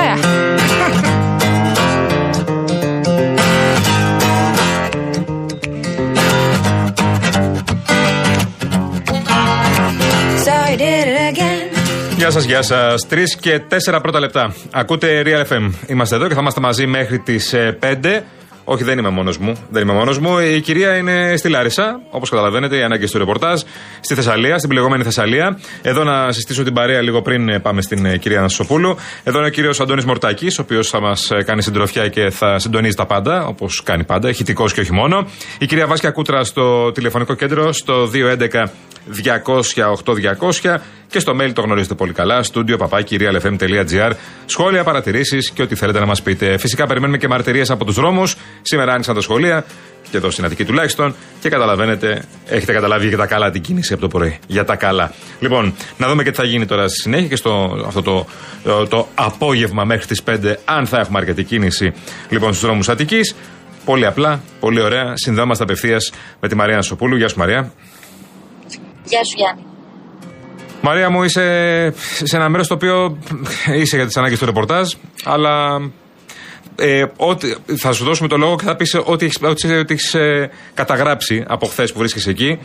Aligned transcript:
Ωραία. 0.00 0.16
So 10.44 10.52
I 10.70 10.76
did 10.76 11.06
it 11.12 11.18
again. 11.32 11.74
Γεια 12.16 12.30
σας, 12.30 12.44
γεια 12.44 12.62
σας. 12.62 13.06
Τρεις 13.08 13.36
και 13.36 13.58
τέσσερα 13.58 14.00
πρώτα 14.00 14.20
λεπτά. 14.20 14.54
Ακούτε 14.70 15.22
Real 15.26 15.52
FM. 15.52 15.70
Είμαστε 15.86 16.14
εδώ 16.16 16.28
και 16.28 16.34
θα 16.34 16.40
είμαστε 16.40 16.60
μαζί 16.60 16.86
μέχρι 16.86 17.18
τις 17.18 17.54
5. 17.80 18.22
Όχι, 18.64 18.84
δεν 18.84 18.98
είμαι 18.98 19.08
μόνος 19.08 19.38
μου. 19.38 19.56
Δεν 19.70 19.82
είμαι 19.82 19.92
μόνος 19.92 20.18
μου. 20.18 20.38
Η 20.38 20.60
κυρία 20.60 20.96
είναι 20.96 21.36
στη 21.36 21.48
Λάρισα, 21.48 22.00
όπως 22.10 22.30
καταλαβαίνετε, 22.30 22.76
οι 22.76 22.82
ανάγκες 22.82 23.10
του 23.10 23.18
ρεπορτάζ. 23.18 23.60
Στη 24.00 24.14
Θεσσαλία, 24.14 24.58
στην 24.58 24.70
πληγωμένη 24.70 25.02
Θεσσαλία. 25.02 25.58
Εδώ 25.82 26.04
να 26.04 26.32
συστήσω 26.32 26.62
την 26.62 26.72
παρέα 26.72 27.00
λίγο 27.00 27.22
πριν 27.22 27.62
πάμε 27.62 27.82
στην 27.82 28.04
ε, 28.04 28.16
κυρία 28.16 28.40
Νασοπούλου. 28.40 28.96
Εδώ 29.24 29.38
είναι 29.38 29.46
ο 29.46 29.50
κύριος 29.50 29.80
Αντώνης 29.80 30.04
Μορτάκης, 30.04 30.58
ο 30.58 30.62
οποίος 30.62 30.88
θα 30.88 31.00
μας 31.00 31.30
κάνει 31.44 31.62
συντροφιά 31.62 32.08
και 32.08 32.30
θα 32.30 32.58
συντονίζει 32.58 32.94
τα 32.94 33.06
πάντα, 33.06 33.46
όπως 33.46 33.82
κάνει 33.82 34.04
πάντα, 34.04 34.28
ηχητικός 34.28 34.72
και 34.72 34.80
όχι 34.80 34.92
μόνο. 34.92 35.26
Η 35.58 35.66
κυρία 35.66 35.86
Βάσκια 35.86 36.10
Κούτρα 36.10 36.44
στο 36.44 36.92
τηλεφωνικό 36.92 37.34
κέντρο, 37.34 37.72
στο 37.72 38.06
211 38.06 38.64
200 39.10 39.62
200 40.60 40.78
και 41.14 41.20
στο 41.20 41.36
mail 41.40 41.52
το 41.52 41.62
γνωρίζετε 41.62 41.94
πολύ 41.94 42.12
καλά, 42.12 42.42
στούντιο 42.42 42.76
παπάκι.realfm.gr. 42.76 44.10
Σχόλια, 44.46 44.84
παρατηρήσεις 44.84 45.50
και 45.50 45.62
ό,τι 45.62 45.74
θέλετε 45.74 45.98
να 45.98 46.06
μας 46.06 46.22
πείτε. 46.22 46.58
Φυσικά 46.58 46.86
περιμένουμε 46.86 47.18
και 47.18 47.28
μαρτυρίες 47.28 47.70
από 47.70 47.84
τους 47.84 47.94
δρόμους. 47.94 48.36
Σήμερα 48.62 48.92
άνοιξαν 48.92 49.14
τα 49.14 49.20
σχολεία, 49.20 49.64
και 50.10 50.16
εδώ 50.16 50.30
στην 50.30 50.44
Αττική 50.44 50.64
τουλάχιστον, 50.64 51.14
και 51.40 51.48
καταλαβαίνετε, 51.48 52.24
έχετε 52.46 52.72
καταλάβει 52.72 53.08
για 53.08 53.16
τα 53.16 53.26
καλά 53.26 53.50
την 53.50 53.62
κίνηση 53.62 53.92
από 53.92 54.02
το 54.02 54.08
πρωί. 54.08 54.38
Για 54.46 54.64
τα 54.64 54.76
καλά. 54.76 55.12
Λοιπόν, 55.40 55.74
να 55.96 56.08
δούμε 56.08 56.22
και 56.22 56.30
τι 56.30 56.36
θα 56.36 56.44
γίνει 56.44 56.66
τώρα 56.66 56.88
στη 56.88 57.00
συνέχεια 57.00 57.28
και 57.28 57.36
στο 57.36 57.82
αυτό 57.86 58.02
το, 58.02 58.26
το, 58.64 58.86
το 58.86 59.08
απόγευμα 59.14 59.84
μέχρι 59.84 60.06
τις 60.06 60.22
5, 60.26 60.54
αν 60.64 60.86
θα 60.86 60.98
έχουμε 60.98 61.18
αρκετή 61.18 61.44
κίνηση 61.44 61.92
λοιπόν 62.28 62.48
στους 62.48 62.64
δρόμους 62.64 62.88
Αττικής. 62.88 63.34
Πολύ 63.84 64.06
απλά, 64.06 64.40
πολύ 64.60 64.80
ωραία. 64.80 65.12
Συνδέομαστε 65.16 65.64
απευθείας 65.64 66.12
με 66.40 66.48
τη 66.48 66.54
Μαρία 66.54 66.76
Νασοπούλου. 66.76 67.16
Γεια 67.16 67.28
σου, 67.28 67.38
Μαρία. 67.38 67.72
Γεια 69.04 69.24
σου 69.24 69.34
Γιάννη. 69.36 69.73
Μαρία 70.86 71.10
μου, 71.10 71.22
είσαι 71.22 71.44
σε 72.22 72.36
ένα 72.36 72.48
μέρος 72.48 72.66
το 72.66 72.74
οποίο 72.74 73.18
είσαι 73.78 73.96
για 73.96 74.06
τις 74.06 74.16
ανάγκες 74.16 74.38
του 74.38 74.44
ρεπορτάζ, 74.44 74.92
αλλά 75.24 75.80
ε, 76.76 77.04
ό,τι, 77.16 77.54
θα 77.76 77.92
σου 77.92 78.04
δώσουμε 78.04 78.28
το 78.28 78.36
λόγο 78.36 78.56
και 78.56 78.64
θα 78.64 78.76
πεις 78.76 78.94
ό,τι 79.04 79.24
έχεις 79.24 79.38
ό,τι 79.42 79.92
έχεις, 79.94 80.14
ε, 80.14 80.50
καταγράψει 80.74 81.44
από 81.46 81.66
χθες 81.66 81.92
που 81.92 81.98
βρίσκεσαι 81.98 82.30
εκεί. 82.30 82.58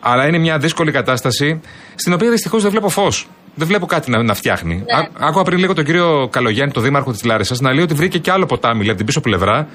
Αλλά 0.00 0.26
είναι 0.26 0.38
μια 0.38 0.58
δύσκολη 0.58 0.90
κατάσταση 0.90 1.60
στην 1.94 2.12
οποία 2.12 2.30
δυστυχώς 2.30 2.62
δεν 2.62 2.70
βλέπω 2.70 2.88
φως. 2.88 3.28
Δεν 3.54 3.66
βλέπω 3.66 3.86
κάτι 3.86 4.10
να, 4.10 4.22
να 4.22 4.34
φτιάχνει. 4.34 4.74
Ναι. 4.74 4.82
Ά- 4.98 5.26
Άκουγα 5.28 5.44
πριν 5.44 5.58
λίγο 5.58 5.72
τον 5.72 5.84
κύριο 5.84 6.28
Καλογιάννη, 6.30 6.72
τον 6.72 6.82
δήμαρχο 6.82 7.12
της 7.12 7.24
Λάρισας, 7.24 7.60
να 7.60 7.72
λέει 7.72 7.82
ότι 7.84 7.94
βρήκε 7.94 8.18
και 8.18 8.30
άλλο 8.30 8.46
ποτάμι 8.46 8.78
λέει, 8.78 8.88
από 8.88 8.96
την 8.96 9.06
πίσω 9.06 9.20
πλευρά. 9.20 9.68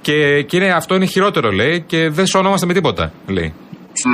Και, 0.00 0.42
και 0.42 0.56
είναι, 0.56 0.72
αυτό 0.72 0.94
είναι 0.94 1.06
χειρότερο, 1.06 1.50
λέει, 1.50 1.80
και 1.86 2.08
δεν 2.10 2.26
σώνομαστε 2.26 2.66
με 2.66 2.72
τίποτα, 2.72 3.12
λέει. 3.26 3.52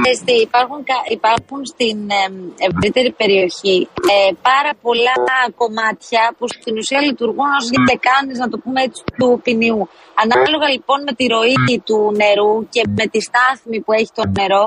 Ξέρεις 0.03 0.21
τι, 0.27 0.35
υπάρχουν, 0.49 0.79
κα- 0.91 1.07
υπάρχουν 1.19 1.61
στην 1.73 1.97
εμ, 2.25 2.35
ευρύτερη 2.69 3.11
περιοχή 3.21 3.79
ε, 4.13 4.33
πάρα 4.51 4.73
πολλά 4.85 5.17
κομμάτια 5.63 6.23
που 6.37 6.45
στην 6.57 6.75
ουσία 6.81 7.01
λειτουργούν 7.09 7.51
ως 7.59 7.67
γεντεκάνες, 7.73 8.37
να 8.43 8.49
το 8.53 8.57
πούμε 8.63 8.81
έτσι, 8.87 9.01
του 9.19 9.29
ποινιού. 9.45 9.81
Ανάλογα 10.23 10.67
λοιπόν 10.75 10.99
με 11.09 11.13
τη 11.19 11.25
ροή 11.35 11.57
του 11.87 11.99
νερού 12.21 12.55
και 12.75 12.83
με 12.99 13.05
τη 13.13 13.19
στάθμη 13.29 13.77
που 13.85 13.93
έχει 13.99 14.13
το 14.19 14.25
νερό, 14.39 14.65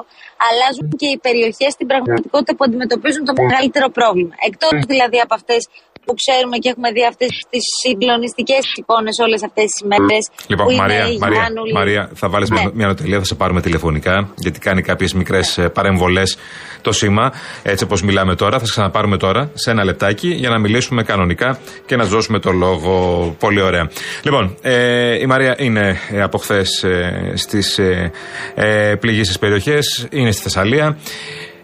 αλλάζουν 0.48 0.90
και 1.00 1.08
οι 1.14 1.18
περιοχές 1.28 1.72
στην 1.78 1.88
πραγματικότητα 1.92 2.52
που 2.56 2.64
αντιμετωπίζουν 2.68 3.24
το 3.30 3.34
μεγαλύτερο 3.42 3.88
πρόβλημα. 3.98 4.34
Εκτός 4.50 4.74
δηλαδή 4.92 5.18
από 5.26 5.34
αυτές 5.40 5.62
που 6.06 6.14
ξέρουμε 6.22 6.58
και 6.58 6.70
έχουμε 6.74 6.90
δει 6.92 7.04
αυτές 7.12 7.32
τις 7.50 7.64
συγκλονιστικές 7.84 8.64
εικόνες 8.80 9.16
όλες 9.26 9.44
αυτές 9.48 9.66
τις 9.72 9.80
ημέρες. 9.86 10.24
Λοιπόν, 10.48 10.66
που 10.66 10.72
είναι 10.72 10.82
Μαρία, 10.82 11.06
η 11.12 11.18
Μαρία, 11.18 11.40
Γιάννουλη. 11.40 11.74
Μαρία, 11.74 12.04
θα 12.14 12.30
βάλεις 12.30 12.50
Ναι. 12.50 12.60
μια, 12.60 12.72
μια 12.74 12.88
νοτελεία, 12.88 13.20
θα 13.20 13.26
σε 13.26 13.36
πάρουμε 13.36 13.62
τηλεφωνικά, 13.62 14.16
γιατί 14.36 14.60
κάνει 14.60 14.82
κάποιες 14.82 15.14
μικρές 15.14 15.48
παρεμβολές 15.74 16.38
το 16.82 16.92
σήμα, 16.92 17.34
έτσι 17.64 17.84
όπως 17.84 18.02
μιλάμε 18.04 18.36
τώρα. 18.36 18.60
Θα 18.60 18.66
σε 18.66 18.72
ξαναπάρουμε 18.72 19.18
τώρα, 19.18 19.52
σε 19.54 19.72
ένα 19.72 19.84
λεπτάκι, 19.84 20.28
για 20.28 20.50
να 20.50 20.60
μιλήσουμε 20.60 21.04
κανονικά 21.04 21.60
και 21.86 21.96
να 21.96 22.04
σου 22.04 22.10
δώσουμε 22.10 22.40
το 22.40 22.52
λόγο. 22.52 22.92
Πολύ 23.40 23.62
ωραία. 23.62 23.90
Λοιπόν, 24.24 24.58
ε, 24.62 25.20
η 25.20 25.26
Μαρία 25.26 25.56
είναι 25.58 26.00
ε, 26.12 26.22
από 26.22 26.38
χθες 26.38 26.84
ε, 26.84 27.34
στις 27.36 27.78
ε, 27.78 28.12
ε, 28.56 28.96
πληγήσεις 29.00 29.40
περιοχές, 29.40 30.08
είναι 30.12 30.32
στη 30.32 30.42
Θεσσαλία. 30.42 30.98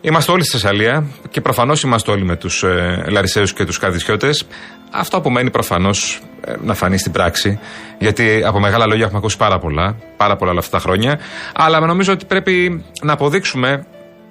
Είμαστε 0.07 0.31
όλοι 0.31 0.43
στη 0.43 0.51
Θεσσαλία 0.51 1.05
και 1.29 1.41
προφανώς 1.41 1.83
είμαστε 1.83 2.11
όλοι 2.11 2.23
με 2.23 2.35
τους 2.35 2.63
ε, 2.63 3.05
Λαρισαίους 3.07 3.53
και 3.53 3.65
τους 3.65 3.77
Καρδισιώτες. 3.77 4.47
Αυτό 4.91 5.21
που 5.21 5.29
μένει 5.29 5.51
προφανώ 5.51 5.89
να 6.61 6.73
φανεί 6.73 6.97
στην 6.97 7.11
πράξη. 7.11 7.59
Γιατί 7.99 8.43
από 8.45 8.59
μεγάλα 8.59 8.85
λόγια 8.85 9.03
έχουμε 9.03 9.17
ακούσει 9.17 9.37
πάρα 9.37 9.59
πολλά, 9.59 9.95
πάρα 10.17 10.35
πολλά 10.35 10.51
όλα 10.51 10.59
αυτά 10.59 10.77
τα 10.77 10.83
χρόνια. 10.83 11.19
Αλλά 11.53 11.79
νομίζω 11.79 12.13
ότι 12.13 12.25
πρέπει 12.25 12.83
να 13.01 13.13
αποδείξουμε 13.13 13.85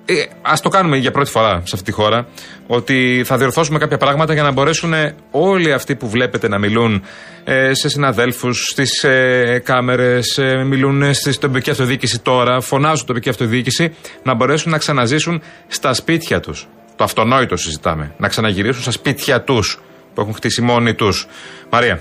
ε, 0.06 0.22
Α 0.42 0.52
το 0.62 0.68
κάνουμε 0.68 0.96
για 0.96 1.10
πρώτη 1.10 1.30
φορά 1.30 1.52
σε 1.64 1.70
αυτή 1.74 1.82
τη 1.82 1.92
χώρα. 1.92 2.26
Ότι 2.66 3.22
θα 3.26 3.36
διορθώσουμε 3.36 3.78
κάποια 3.78 3.96
πράγματα 3.96 4.32
για 4.32 4.42
να 4.42 4.52
μπορέσουν 4.52 4.92
όλοι 5.30 5.72
αυτοί 5.72 5.96
που 5.96 6.08
βλέπετε 6.08 6.48
να 6.48 6.58
μιλούν 6.58 7.04
ε, 7.44 7.74
σε 7.74 7.88
συναδέλφους, 7.88 8.66
στις 8.70 9.04
ε, 9.04 9.62
κάμερες, 9.64 10.38
ε, 10.38 10.64
μιλούν 10.64 11.14
στην 11.14 11.40
τοπική 11.40 11.70
αυτοδιοίκηση 11.70 12.20
τώρα, 12.20 12.60
φωνάζουν 12.60 13.06
τοπική 13.06 13.28
αυτοδιοίκηση, 13.28 13.96
να 14.22 14.34
μπορέσουν 14.34 14.70
να 14.70 14.78
ξαναζήσουν 14.78 15.42
στα 15.66 15.94
σπίτια 15.94 16.40
τους. 16.40 16.68
Το 16.96 17.04
αυτονόητο 17.04 17.56
συζητάμε. 17.56 18.14
Να 18.16 18.28
ξαναγυρίσουν 18.28 18.82
στα 18.82 18.90
σπίτια 18.90 19.42
τους 19.42 19.80
που 20.14 20.20
έχουν 20.20 20.34
χτίσει 20.34 20.62
μόνοι 20.62 20.94
τους. 20.94 21.26
Μαρία, 21.70 22.00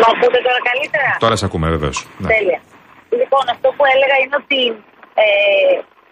Μ' 0.00 0.08
ακούτε 0.12 0.38
τώρα 0.46 0.60
καλύτερα; 0.70 1.16
τώρα 1.18 1.36
σε 1.36 1.44
ακούμε 1.44 1.68
βεβαίως. 1.68 2.06
Τέλεια. 2.34 2.60
Λοιπόν, 3.20 3.44
αυτό 3.54 3.68
που 3.76 3.84
έλεγα 3.94 4.16
είναι 4.22 4.36
ότι 4.42 4.60
ε, 5.24 5.26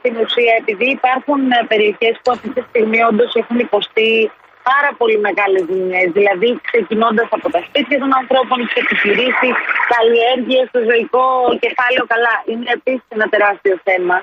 στην 0.06 0.18
ουσία, 0.24 0.54
επειδή 0.62 0.86
υπάρχουν 0.98 1.40
περιοχές 1.72 2.14
που 2.22 2.30
αυτή 2.36 2.48
τη 2.54 2.60
στιγμή 2.68 2.98
όντως 3.10 3.30
έχουν 3.40 3.58
υποστεί 3.58 4.30
πάρα 4.70 4.90
πολύ 4.98 5.18
μεγάλες 5.26 5.62
ζημιές, 5.70 6.08
δηλαδή 6.18 6.48
ξεκινώντας 6.68 7.28
από 7.36 7.46
τα 7.54 7.60
σπίτια 7.66 7.98
των 8.02 8.10
ανθρώπων, 8.20 8.56
τις 8.64 8.76
επιχειρήσεις, 8.82 9.54
καλλιέργειε, 9.94 10.60
το 10.74 10.80
ζωικό 10.88 11.26
κεφάλαιο, 11.64 12.04
καλά, 12.12 12.34
είναι 12.50 12.70
επίσης 12.78 13.08
ένα 13.16 13.26
τεράστιο 13.34 13.76
θέμα. 13.88 14.16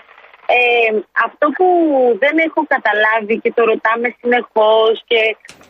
Ε, 0.58 0.90
αυτό 1.28 1.46
που 1.58 1.68
δεν 2.24 2.36
έχω 2.48 2.62
καταλάβει 2.74 3.36
και 3.44 3.52
το 3.58 3.62
ρωτάμε 3.72 4.08
συνεχώς 4.20 4.94
και 5.10 5.22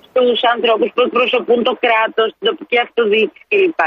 στους 0.07 0.40
ανθρώπους 0.53 0.90
που 0.94 1.02
εκπροσωπούν 1.07 1.59
το 1.63 1.73
κράτος, 1.84 2.28
την 2.38 2.47
τοπική 2.50 2.78
αυτοδιοίκηση 2.85 3.46
κλπ. 3.52 3.81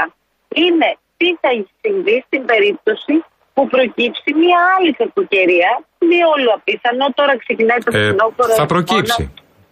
Είναι 0.63 0.89
τι 1.17 1.27
θα 1.41 1.49
συμβεί 1.81 2.23
στην 2.27 2.45
περίπτωση 2.45 3.15
που 3.57 3.63
προκύψει 3.75 4.29
μια 4.43 4.59
άλλη 4.75 4.91
κακοκαιρία, 5.01 5.71
διόλου 6.11 6.49
απίθανο, 6.57 7.05
τώρα 7.19 7.33
ξεκινάει 7.43 7.79
το 7.87 7.91
Ε, 7.97 7.99
φθινόπωρο. 7.99 8.53
θα 8.61 8.67
προκύψει. 8.73 9.23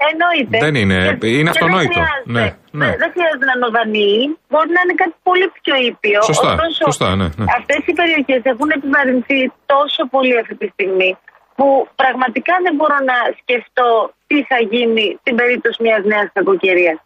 Εννοείται. 0.10 0.58
Δεν 0.66 0.74
είναι, 0.82 0.98
Και- 1.22 1.28
είναι 1.38 1.52
και 1.52 1.56
αυτονόητο. 1.56 2.00
Δεν 2.00 2.06
χρειάζεται, 2.06 2.32
Ναι, 2.38 2.46
ναι. 2.80 2.90
δεν 3.02 3.10
χρειάζεται 3.16 3.46
να 3.52 3.56
νοδανεί. 3.64 4.14
Μπορεί 4.52 4.70
να 4.78 4.82
είναι 4.84 4.96
κάτι 5.04 5.16
πολύ 5.28 5.46
πιο 5.62 5.76
ήπιο. 5.92 6.20
Σωστά, 6.32 6.52
Ωστόσο, 6.54 6.84
σωστά, 6.90 7.10
ναι, 7.20 7.28
ναι. 7.40 7.46
Αυτές 7.58 7.82
οι 7.88 7.94
περιοχές 8.00 8.42
έχουν 8.52 8.70
επιβαρυνθεί 8.78 9.40
τόσο 9.74 10.02
πολύ 10.14 10.34
αυτή 10.42 10.56
τη 10.62 10.68
στιγμή 10.76 11.12
που 11.58 11.66
πραγματικά 12.02 12.54
δεν 12.66 12.74
μπορώ 12.78 12.98
να 13.12 13.18
σκεφτώ 13.42 13.88
τι 14.30 14.38
θα 14.50 14.58
γίνει 14.74 15.06
στην 15.22 15.34
περίπτωση 15.40 15.78
μιας 15.86 16.02
νέας 16.12 16.28
κακοκαιρίας. 16.38 16.98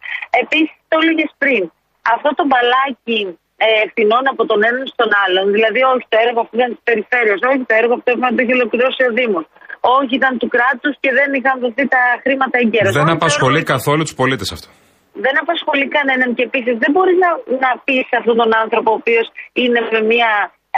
Επίσης, 0.42 0.74
το 0.90 0.96
έλεγες 1.02 1.30
πριν, 1.42 1.62
αυτό 2.14 2.28
το 2.38 2.44
μπαλάκι 2.50 3.20
ε, 3.28 3.49
ευθυνών 3.84 4.24
από 4.32 4.42
τον 4.50 4.58
έναν 4.68 4.84
στον 4.94 5.10
άλλον, 5.24 5.44
δηλαδή 5.56 5.80
όχι 5.92 6.04
το 6.12 6.18
έργο 6.26 6.38
αυτό 6.44 6.54
ήταν 6.58 6.70
της 6.74 6.82
περιφέρειας, 6.88 7.38
όχι 7.50 7.62
το 7.70 7.74
έργο 7.80 7.92
αυτό 7.98 8.08
έπρεπε 8.12 8.26
να 8.30 8.34
το 8.36 8.40
έχει 8.44 8.54
ολοκληρώσει 8.58 9.00
ο 9.08 9.10
Δήμος. 9.18 9.44
Όχι 9.98 10.14
ήταν 10.20 10.32
του 10.40 10.48
κράτους 10.54 10.94
και 11.02 11.10
δεν 11.18 11.28
είχαν 11.36 11.56
δοθεί 11.64 11.84
τα 11.96 12.02
χρήματα 12.24 12.56
εγκαίρως. 12.62 12.94
Δεν 13.00 13.10
απασχολεί 13.18 13.60
καθόλου 13.74 14.02
τους 14.06 14.16
πολίτες 14.20 14.48
αυτό. 14.56 14.68
Δεν 15.26 15.34
απασχολεί 15.44 15.86
κανέναν 15.96 16.28
και 16.36 16.44
επίσης 16.48 16.74
δεν 16.82 16.90
μπορεί 16.94 17.14
να, 17.24 17.30
να 17.64 17.70
πει 17.84 17.94
σε 18.10 18.14
αυτόν 18.20 18.36
τον 18.42 18.50
άνθρωπο 18.62 18.88
ο 18.94 18.98
οποίος 19.02 19.26
είναι 19.62 19.80
με 19.94 20.00
μια. 20.12 20.30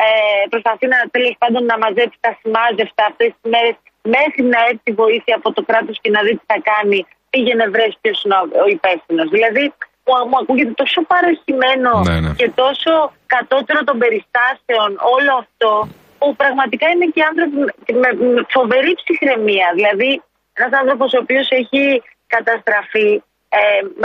Ε, 0.04 0.08
προσπαθεί 0.52 0.86
να 0.94 0.98
τέλος 1.16 1.34
πάντων 1.42 1.62
να 1.70 1.76
μαζέψει 1.84 2.18
τα 2.26 2.32
σημάζευτα 2.40 3.02
αυτές 3.10 3.30
τις 3.36 3.44
μέρες 3.54 3.74
μέχρι 4.16 4.42
να 4.54 4.58
έρθει 4.70 4.90
βοήθεια 5.02 5.34
από 5.40 5.48
το 5.56 5.62
κράτος 5.68 5.96
και 6.02 6.10
να 6.16 6.20
δει 6.26 6.32
τι 6.38 6.44
θα 6.52 6.58
κάνει. 6.70 6.98
Πήγαινε 7.32 7.64
βρες 7.74 7.92
ποιος 8.00 8.18
είναι 8.24 8.36
ο- 8.42 8.50
ο 8.64 8.66
υπεύθυνος. 8.78 9.28
Δηλαδή 9.36 9.64
μου, 10.06 10.28
μου 10.28 10.38
ακούγεται 10.42 10.74
τόσο 10.82 11.00
παροχημένο 11.12 11.92
Ναι, 12.08 12.20
ναι. 12.20 12.32
και 12.40 12.50
τόσο 12.62 12.92
κατώτερο 13.26 13.80
των 13.84 13.98
περιστάσεων 13.98 14.90
όλο 15.16 15.32
αυτό 15.42 15.88
που 16.18 16.36
πραγματικά 16.36 16.86
είναι 16.88 17.06
και 17.14 17.22
άνθρωποι 17.30 17.56
με, 17.56 17.72
με, 18.02 18.08
με 18.34 18.42
φοβερή 18.48 18.92
ψυχραιμία. 19.00 19.68
Δηλαδή 19.74 20.22
ένας 20.52 20.72
άνθρωπος 20.80 21.12
ο 21.12 21.18
οποίος 21.18 21.50
έχει 21.50 22.02
καταστραφεί 22.26 23.22
ε, 23.48 23.58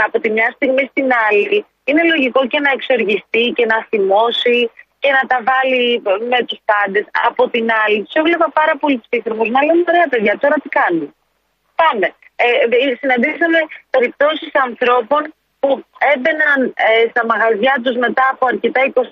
από 0.06 0.20
τη 0.20 0.30
μια 0.30 0.50
στιγμή 0.56 0.84
στην 0.90 1.08
άλλη 1.28 1.66
είναι 1.88 2.02
λογικό 2.12 2.46
και 2.46 2.60
να 2.60 2.70
εξοργιστεί 2.76 3.44
και 3.56 3.66
να 3.72 3.78
θυμώσει 3.88 4.70
και 5.02 5.10
να 5.16 5.22
τα 5.30 5.38
βάλει 5.48 6.02
με 6.32 6.40
τους 6.48 6.60
πάντες. 6.70 7.04
Από 7.28 7.42
την 7.48 7.66
άλλη, 7.82 7.98
τους 8.02 8.14
έβλεπα 8.20 8.48
πάρα 8.60 8.74
πολύ 8.80 8.96
ψύχρεμους 9.04 9.48
να 9.48 9.60
λένε 9.66 9.84
ωραία 9.92 10.08
παιδιά, 10.12 10.38
τώρα 10.42 10.56
τι 10.62 10.68
κάνουμε; 10.68 11.10
Πάμε. 11.80 12.06
Ε, 12.36 12.46
ε, 12.90 12.96
συναντήσαμε 13.00 13.58
περιπτώσεις 13.90 14.50
ανθρώπων 14.66 15.22
που 15.60 15.84
έμπαιναν 16.12 16.58
ε, 16.86 17.08
στα 17.12 17.22
μαγαζιά 17.30 17.74
τους 17.82 17.96
μετά 18.04 18.24
από 18.32 18.46
αρκετά 18.46 18.80
24 18.94 19.02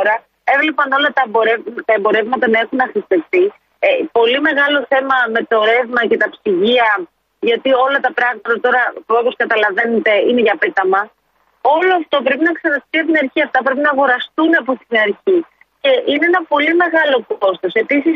ώρα, 0.00 0.14
έβλεπαν 0.44 0.92
όλα 0.98 1.10
τα, 1.18 1.24
τα 1.84 1.92
εμπορεύματα 1.98 2.46
να 2.48 2.58
έχουν 2.64 2.80
αφιστευτεί. 2.80 3.44
Ε, 3.78 3.88
πολύ 4.12 4.40
μεγάλο 4.40 4.78
θέμα 4.92 5.16
με 5.34 5.40
το 5.50 5.56
ρεύμα 5.70 6.00
και 6.10 6.16
τα 6.22 6.28
ψυγεία, 6.34 6.88
γιατί 7.48 7.68
όλα 7.84 7.98
τα 8.06 8.12
πράγματα 8.18 8.60
τώρα, 8.64 8.82
όπως 9.06 9.34
καταλαβαίνετε, 9.42 10.12
είναι 10.28 10.40
για 10.40 10.56
πέταμα. 10.62 11.00
Όλο 11.76 11.92
αυτό 12.00 12.16
πρέπει 12.26 12.44
να 12.48 12.52
ξαναστεί 12.58 12.96
από 12.98 13.08
την 13.10 13.18
αρχή. 13.22 13.40
Αυτά 13.46 13.58
πρέπει 13.64 13.84
να 13.86 13.90
αγοραστούν 13.94 14.50
από 14.62 14.72
την 14.82 14.94
αρχή. 15.06 15.38
Και 15.82 15.90
είναι 16.10 16.26
ένα 16.32 16.42
πολύ 16.52 16.74
μεγάλο 16.82 17.16
κόστος. 17.42 17.72
Επίσης, 17.84 18.14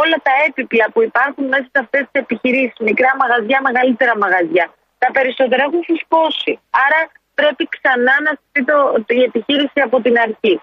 όλα 0.00 0.16
τα 0.26 0.32
έπιπλα 0.46 0.86
που 0.92 1.00
υπάρχουν 1.10 1.44
μέσα 1.52 1.68
σε 1.72 1.78
αυτές 1.84 2.02
τις 2.08 2.20
επιχειρήσεις, 2.22 2.78
μικρά 2.88 3.10
μαγαζιά, 3.20 3.58
μεγαλύτερα 3.68 4.14
μαγαζιά, 4.22 4.66
τα 5.02 5.08
περισσότερα 5.16 5.62
έχουν 5.66 5.82
φουσκώσει. 5.88 6.52
Άρα 6.84 7.00
πρέπει 7.38 7.64
ξανά 7.74 8.14
να 8.26 8.32
στείλει 8.40 9.22
η 9.22 9.26
επιχείρηση 9.30 9.78
από 9.86 9.96
την 10.04 10.14
αρχή. 10.26 10.54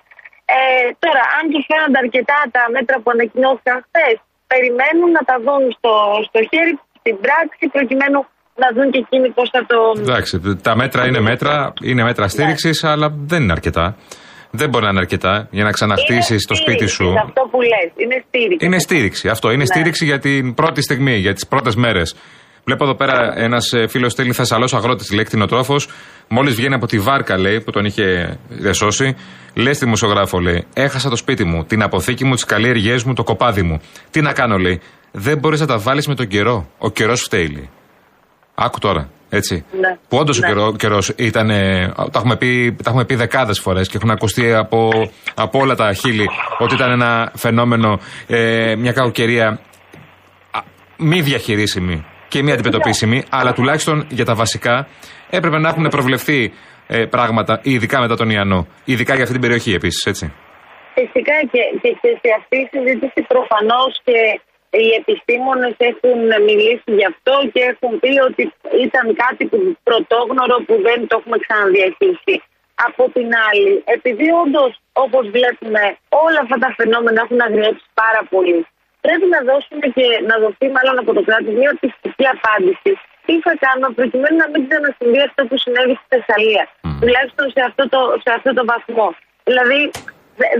Ε, 0.56 0.57
τώρα, 1.04 1.24
αν 1.38 1.44
τους 1.51 1.63
φαίνονται 1.69 2.00
αρκετά 2.06 2.39
τα 2.56 2.63
μέτρα 2.75 2.95
που 3.01 3.10
ανακοινώθηκαν 3.16 3.77
χθες, 3.86 4.16
περιμένουν 4.51 5.10
να 5.18 5.24
τα 5.30 5.36
δουν 5.45 5.63
στο, 5.77 5.94
στο 6.27 6.39
χέρι, 6.51 6.74
στην 7.00 7.16
πράξη, 7.24 7.63
προκειμένου 7.75 8.19
να 8.62 8.68
δουν 8.75 8.88
και 8.94 9.00
εκείνοι 9.06 9.27
πώς 9.38 9.48
θα 9.54 9.62
το. 9.69 9.77
Εντάξει, 10.04 10.33
τα 10.68 10.74
μέτρα 10.81 11.01
είναι 11.07 11.22
μέτρα, 11.31 11.54
είναι 11.89 12.04
μέτρα 12.10 12.25
στήριξης, 12.33 12.77
ναι. 12.83 12.89
αλλά 12.92 13.07
δεν 13.31 13.39
είναι 13.44 13.56
αρκετά. 13.60 13.86
Δεν 14.60 14.69
μπορεί 14.69 14.83
να 14.83 14.89
είναι 14.89 15.00
αρκετά 15.00 15.48
για 15.51 15.63
να 15.63 15.72
ξαναχτίσει 15.72 16.36
το 16.48 16.56
σπίτι 16.56 16.88
σου. 16.88 17.04
Είναι 17.04 17.24
αυτό 17.24 17.42
που 17.51 17.62
λες. 17.62 17.89
Είναι 17.95 18.24
στήριξη. 18.27 18.66
Είναι 18.66 18.80
στήριξη. 18.80 19.27
Αυτό. 19.30 19.48
Είναι 19.48 19.57
ναι. 19.57 19.66
στήριξη 19.66 20.06
για 20.06 20.19
την 20.19 20.54
πρώτη 20.54 20.81
στιγμή, 20.81 21.16
για 21.16 21.33
τις 21.33 21.48
πρώτες 21.48 21.75
μέρες. 21.75 22.16
Βλέπω 22.66 22.84
εδώ 22.84 22.96
πέρα 22.96 23.34
ένας 23.36 23.74
ε, 23.74 23.88
φίλος 23.88 24.12
στέλνει 24.12 24.34
Θεσσαλός 24.34 24.74
αγρότης, 24.74 25.12
λέει 25.12 25.24
κτηνοτρόφος. 25.24 25.90
Μόλις 26.28 26.56
βγαίνει 26.56 26.74
από 26.74 26.88
τη 26.88 27.00
βάρκα, 27.00 27.38
λέει, 27.38 27.62
που 27.62 27.72
τον 27.72 27.86
είχε 27.86 28.38
διασώσει, 28.50 29.16
λέει 29.54 29.74
στη 29.74 29.84
δημοσιογράφο, 29.84 30.40
λέει: 30.40 30.66
Έχασα 30.74 31.10
το 31.10 31.16
σπίτι 31.16 31.44
μου, 31.44 31.64
την 31.64 31.82
αποθήκη 31.82 32.26
μου, 32.26 32.34
τις 32.34 32.44
καλλιέργειές 32.44 33.04
μου, 33.04 33.14
το 33.14 33.24
κοπάδι 33.24 33.62
μου. 33.62 33.82
Τι 34.12 34.22
να 34.22 34.34
κάνω, 34.34 34.58
λέει. 34.58 34.82
Δεν 35.12 35.38
μπορείς 35.38 35.60
να 35.60 35.66
τα 35.66 35.78
βάλεις 35.78 36.08
με 36.08 36.16
τον 36.16 36.28
καιρό. 36.28 36.70
Ο 36.78 36.90
καιρός 36.90 37.22
φταίει, 37.22 37.48
λέει. 37.48 37.70
Άκου 38.56 38.80
τώρα. 38.80 39.10
Έτσι. 39.30 39.66
Ναι. 39.80 39.98
Που 40.08 40.18
όντως 40.18 40.40
ναι. 40.40 40.62
ο 40.62 40.72
καιρός 40.72 41.14
ήταν. 41.16 41.48
Τα 41.96 42.12
έχουμε 42.16 42.36
πει, 42.36 42.76
πει 43.08 43.16
δεκάδες 43.16 43.60
φορές 43.60 43.88
και 43.88 43.98
έχουν 43.98 44.12
ακουστεί 44.12 44.54
από, 44.54 44.90
από 45.36 45.60
όλα 45.60 45.76
τα 45.76 45.94
χείλη 45.94 46.30
ότι 46.58 46.74
ήταν 46.74 46.92
ένα 46.92 47.32
φαινόμενο, 47.36 48.00
ε, 48.28 48.76
μια 48.78 48.92
κακοκαιρία 48.92 49.60
μη 50.98 51.22
διαχειρίσιμη 51.22 52.06
και 52.36 52.44
μη 52.44 52.52
αντιμετωπίσιμη, 52.58 53.18
αλλά 53.38 53.52
τουλάχιστον 53.58 53.98
για 54.18 54.26
τα 54.30 54.36
βασικά 54.44 54.76
έπρεπε 55.38 55.58
να 55.64 55.68
έχουν 55.72 55.86
προβλεφθεί 55.96 56.40
ε, 56.88 57.06
πράγματα, 57.16 57.54
ειδικά 57.64 57.98
μετά 58.04 58.16
τον 58.22 58.30
Ιαννό. 58.36 58.62
Ειδικά 58.92 59.14
για 59.14 59.24
αυτή 59.26 59.36
την 59.38 59.46
περιοχή 59.46 59.72
επίσης, 59.80 60.02
έτσι. 60.12 60.26
Φυσικά 60.98 61.36
και, 61.52 61.62
και, 61.82 61.92
και 62.02 62.12
σε 62.22 62.30
αυτή 62.40 62.58
τη 62.70 62.78
συζήτηση 62.78 63.20
προφανώς 63.34 63.92
και 64.08 64.20
οι 64.84 64.88
επιστήμονες 65.02 65.76
έχουν 65.90 66.20
μιλήσει 66.48 66.90
γι' 67.00 67.08
αυτό 67.14 67.34
και 67.54 67.62
έχουν 67.72 67.92
πει 68.02 68.12
ότι 68.30 68.44
ήταν 68.88 69.06
κάτι 69.24 69.44
που 69.50 69.58
πρωτόγνωρο 69.88 70.58
που 70.68 70.76
δεν 70.88 71.00
το 71.08 71.14
έχουμε 71.20 71.38
ξαναδιαχειριστεί. 71.44 72.38
Από 72.88 73.04
την 73.16 73.30
άλλη, 73.48 73.74
επειδή 73.96 74.28
όντως 74.44 74.72
όπως 75.04 75.24
βλέπουμε 75.38 75.84
όλα 76.26 76.40
αυτά 76.46 76.58
τα 76.64 76.70
φαινόμενα 76.78 77.20
έχουν 77.26 77.40
αγριέψει 77.48 77.86
πάρα 78.02 78.22
πολύ, 78.34 78.60
πρέπει 79.06 79.28
να 79.36 79.40
δώσουμε 79.50 79.86
και 79.96 80.06
να 80.30 80.36
δοθεί 80.44 80.68
μάλλον 80.75 80.96
από 81.02 81.12
το 81.18 81.22
κράτος 81.28 81.54
μια 81.62 81.72
πιστική 81.81 82.25
απάντηση. 82.36 82.92
Τι 83.25 83.34
θα 83.46 83.54
κάνουμε 83.63 83.90
προκειμένου 84.00 84.38
να 84.44 84.48
μην 84.52 84.62
ξανασυμβεί 84.68 85.22
αυτό 85.30 85.42
που 85.48 85.56
συνέβη 85.63 85.94
στη 86.00 86.07
Θεσσαλία. 86.13 86.63
Mm. 86.68 86.98
Τουλάχιστον 87.02 87.46
σε 87.56 87.62
αυτό, 87.69 87.84
το, 87.94 88.00
σε 88.24 88.30
αυτό 88.38 88.50
το 88.57 88.63
βαθμό. 88.72 89.07
Δηλαδή, 89.50 89.81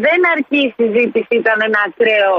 δεν 0.06 0.19
αρκεί 0.33 0.59
η 0.69 0.74
συζήτηση, 0.80 1.33
ήταν 1.42 1.57
ένα 1.69 1.80
ακραίο 1.88 2.33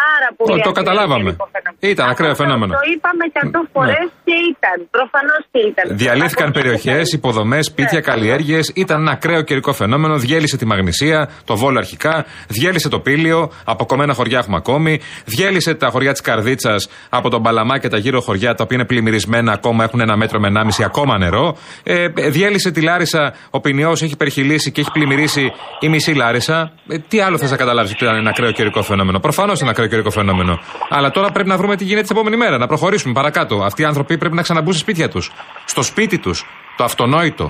πάρα 0.00 0.28
πολύ. 0.36 0.60
Το, 0.62 0.68
το 0.68 0.72
καταλάβαμε. 0.72 1.36
Ήταν 1.78 2.08
ακραίο 2.08 2.34
φαινόμενο. 2.34 2.72
Το 2.72 2.80
είπαμε 2.94 3.24
100 3.64 3.68
φορέ 3.72 3.90
ναι. 3.90 4.10
και 4.24 4.36
ήταν. 4.52 4.88
Προφανώς 4.90 5.42
και 5.50 5.60
ήταν. 5.70 5.96
Διαλύθηκαν 5.96 6.50
περιοχές, 6.52 7.12
υποδομές, 7.12 7.66
σπίτια, 7.66 7.98
ναι. 7.98 8.00
καλλιέργειες. 8.10 8.72
Ήταν 8.74 9.00
ένα 9.00 9.10
ακραίο 9.10 9.42
καιρικό 9.42 9.72
φαινόμενο. 9.72 10.16
Διέλυσε 10.16 10.56
τη 10.56 10.66
Μαγνησία, 10.66 11.30
το 11.44 11.56
Βόλο 11.56 11.78
αρχικά. 11.78 12.26
Διέλυσε 12.48 12.88
το 12.88 13.00
Πήλιο. 13.00 13.50
Αποκομμένα 13.64 14.12
χωριά 14.14 14.38
έχουμε 14.38 14.56
ακόμη. 14.56 15.00
Διέλυσε 15.24 15.74
τα 15.74 15.88
χωριά 15.88 16.12
της 16.12 16.20
Καρδίτσας 16.20 16.88
από 17.08 17.30
τον 17.30 17.42
Παλαμά 17.42 17.78
και 17.78 17.88
τα 17.88 17.98
γύρω 17.98 18.20
χωριά 18.20 18.54
τα 18.54 18.62
οποία 18.64 18.76
είναι 18.76 18.86
πλημμυρισμένα 18.86 19.52
ακόμα. 19.52 19.84
Έχουν 19.84 20.00
ένα 20.00 20.16
μέτρο 20.16 20.40
με 20.40 20.48
1,5 20.78 20.84
ακόμα 20.84 21.18
νερό. 21.18 21.56
Ε, 21.82 22.08
διέλυσε 22.08 22.70
τη 22.70 22.80
Λάρισα. 22.80 23.34
Ο 23.50 23.60
Ποινιός 23.60 24.02
έχει 24.02 24.12
υπερχιλήσει 24.12 24.72
και 24.72 24.80
έχει 24.80 24.90
πλημμυρίσει 24.90 25.52
η 25.80 25.88
μισή 25.88 26.12
Λάρισα. 26.14 26.72
Ε, 26.88 26.98
τι 26.98 27.20
άλλο 27.20 27.38
θες 27.38 27.50
να 27.50 27.56
καταλάβεις 27.56 27.90
ότι 27.90 28.04
ήταν 28.04 28.16
ένα 28.16 28.30
ακραίο 28.30 28.52
καιρικό 28.52 28.82
φαινόμενο; 28.82 29.20
Προφανώς 29.38 29.62
ένα 29.64 29.72
ακραίο 29.74 29.88
καιρικό 29.92 30.10
φαινόμενο. 30.20 30.54
Αλλά 30.96 31.08
τώρα 31.16 31.28
πρέπει 31.34 31.50
να 31.54 31.56
βρούμε 31.60 31.74
τι 31.76 31.84
γίνεται 31.88 32.06
την 32.06 32.14
επόμενη 32.16 32.36
μέρα, 32.42 32.56
να 32.62 32.66
προχωρήσουμε 32.72 33.12
παρακάτω. 33.20 33.54
Αυτοί 33.68 33.80
οι 33.82 33.88
άνθρωποι 33.92 34.12
πρέπει 34.22 34.36
να 34.40 34.44
ξαναμπούν 34.46 34.72
στα 34.76 34.82
σπίτια 34.86 35.08
τους. 35.14 35.24
Στο 35.72 35.82
σπίτι 35.90 36.18
τους. 36.24 36.38
Το 36.76 36.82
αυτονόητο. 36.84 37.46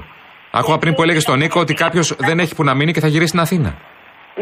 Άκουγα 0.59 0.79
πριν 0.83 0.93
που 0.95 1.03
έλεγε 1.05 1.21
στον 1.27 1.39
Νίκο 1.39 1.59
ότι 1.65 1.75
κάποιος 1.85 2.07
δεν 2.29 2.37
έχει 2.43 2.53
που 2.57 2.65
να 2.69 2.73
μείνει 2.79 2.93
και 2.95 3.03
θα 3.05 3.11
γυρίσει 3.13 3.33
στην 3.35 3.43
Αθήνα. 3.47 3.71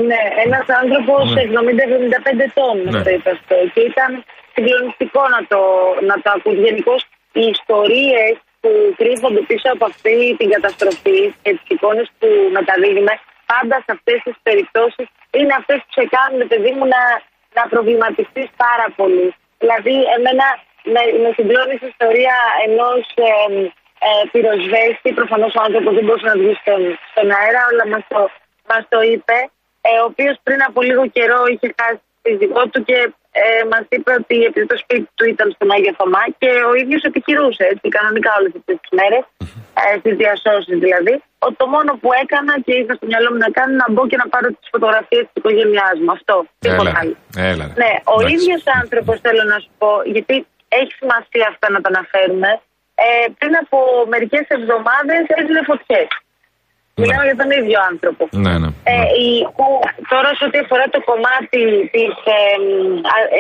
Ναι, 0.08 0.22
ένας 0.46 0.66
άνθρωπος 0.82 1.22
ναι. 1.34 1.43
70-75 1.43 2.48
ετών 2.48 2.76
ναι. 2.84 3.02
το 3.06 3.10
είπε 3.16 3.31
αυτό. 3.37 3.56
Και 3.75 3.82
ήταν 3.93 4.10
συγκλονιστικό 4.54 5.22
να 5.34 5.40
το, 5.50 5.60
να 6.10 6.14
το 6.22 6.28
ακούει. 6.37 6.58
Γενικώς 6.66 7.00
οι 7.38 7.44
ιστορίες 7.54 8.34
που 8.60 8.70
κρύβονται 9.00 9.43
πίσω 9.50 9.69
από 9.75 9.84
αυτή 9.90 10.16
την 10.38 10.48
καταστροφή 10.54 11.20
και 11.43 11.50
τις 11.56 11.66
εικόνες 11.75 12.06
που 12.19 12.28
μεταδίδουμε 12.56 13.12
πάντα 13.50 13.76
σε 13.84 13.90
αυτές 13.96 14.19
τις 14.26 14.37
περιπτώσεις 14.48 15.06
είναι 15.38 15.54
αυτές 15.60 15.78
που 15.84 15.93
σε 15.98 16.04
κάνουν, 16.16 16.40
παιδί 16.50 16.72
μου, 16.76 16.87
να, 16.94 17.02
να 17.56 17.62
προβληματιστείς 17.73 18.49
πάρα 18.64 18.87
πολύ. 18.99 19.29
Δηλαδή, 19.62 19.97
εμένα 20.17 20.47
με, 20.94 21.03
με 21.23 21.31
συγκλώνει 21.37 21.76
η 21.82 21.87
ιστορία 21.93 22.37
ενός 22.67 23.03
ε, 23.26 23.31
ε, 24.06 24.11
πυροσβέστη. 24.32 25.08
Προφανώς 25.20 25.53
ο 25.58 25.61
άνθρωπος 25.67 25.93
δεν 25.97 26.05
μπορούσε 26.05 26.26
να 26.32 26.37
βγει 26.41 26.55
στον, 26.62 26.81
στον 27.11 27.26
αέρα, 27.38 27.62
αλλά 27.69 27.85
μας 27.93 28.05
το, 28.12 28.20
μας 28.70 28.82
το 28.93 29.00
είπε. 29.12 29.38
Ε, 29.88 29.91
ο 30.03 30.05
οποίος 30.11 30.35
πριν 30.47 30.61
από 30.69 30.79
λίγο 30.88 31.05
καιρό 31.17 31.41
είχε 31.53 31.69
χάσει 31.79 32.05
τη 32.23 32.31
δικό 32.43 32.62
του 32.69 32.81
και 32.88 32.99
ε, 33.43 33.64
μας 33.73 33.85
είπε 33.88 34.12
ότι 34.20 34.37
επειδή 34.49 34.67
το 34.67 34.79
σπίτι 34.82 35.08
του 35.17 35.25
ήταν 35.35 35.49
στον 35.55 35.70
Άγιο 35.75 35.94
Θωμά 35.99 36.25
και 36.38 36.50
ο 36.70 36.75
ίδιος 36.82 37.03
επιχειρούσε 37.11 37.64
έτσι, 37.73 37.88
κανονικά 37.97 38.31
όλες 38.38 38.53
αυτές 38.58 38.76
τις 38.81 38.93
μέρες, 38.99 39.25
ε, 39.84 39.99
τι 40.02 40.11
διασώσει 40.23 40.75
δηλαδή. 40.84 41.14
Ότι 41.46 41.56
το 41.62 41.67
μόνο 41.75 41.90
που 42.00 42.11
έκανα 42.23 42.52
και 42.64 42.73
είχα 42.81 42.94
στο 42.99 43.06
μυαλό 43.11 43.28
μου 43.32 43.40
να 43.46 43.50
κάνω 43.58 43.74
να 43.82 43.89
μπω 43.93 44.03
και 44.10 44.19
να 44.22 44.27
πάρω 44.32 44.48
τις 44.56 44.69
φωτογραφίες 44.74 45.24
της 45.27 45.36
οικογένειάς 45.41 45.96
μου. 46.03 46.10
Αυτό. 46.19 46.36
Τίποτα 46.65 46.93
άλλο. 47.01 47.17
Έλα. 47.51 47.67
Ναι, 47.82 47.93
ο 48.17 48.19
ίδιος 48.34 48.62
άνθρωπος 48.81 49.17
θέλω 49.27 49.43
να 49.53 49.56
σου 49.62 49.70
πω, 49.81 49.91
γιατί 50.15 50.36
έχει 50.81 50.93
σημασία 51.01 51.46
αυτά 51.53 51.67
να 51.74 51.79
τα 51.82 51.89
αναφέρουμε. 51.94 52.51
Ε, 53.05 53.08
πριν 53.39 53.55
από 53.62 53.79
μερικές 54.15 54.44
εβδομάδες 54.56 55.22
έζησε 55.36 55.62
φωτιές. 55.70 56.10
Ναι. 56.98 57.05
Μιλάμε 57.05 57.24
για 57.31 57.39
τον 57.43 57.51
ίδιο 57.58 57.79
άνθρωπο. 57.91 58.22
Ναι, 58.44 58.55
ναι. 58.62 58.70
Ε, 58.93 59.06
η, 59.27 59.29
τώρα, 60.12 60.31
σε 60.39 60.44
ό,τι 60.48 60.58
αφορά 60.65 60.84
το 60.94 61.01
κομμάτι 61.10 61.62
της 61.94 62.15
ε, 62.36 62.39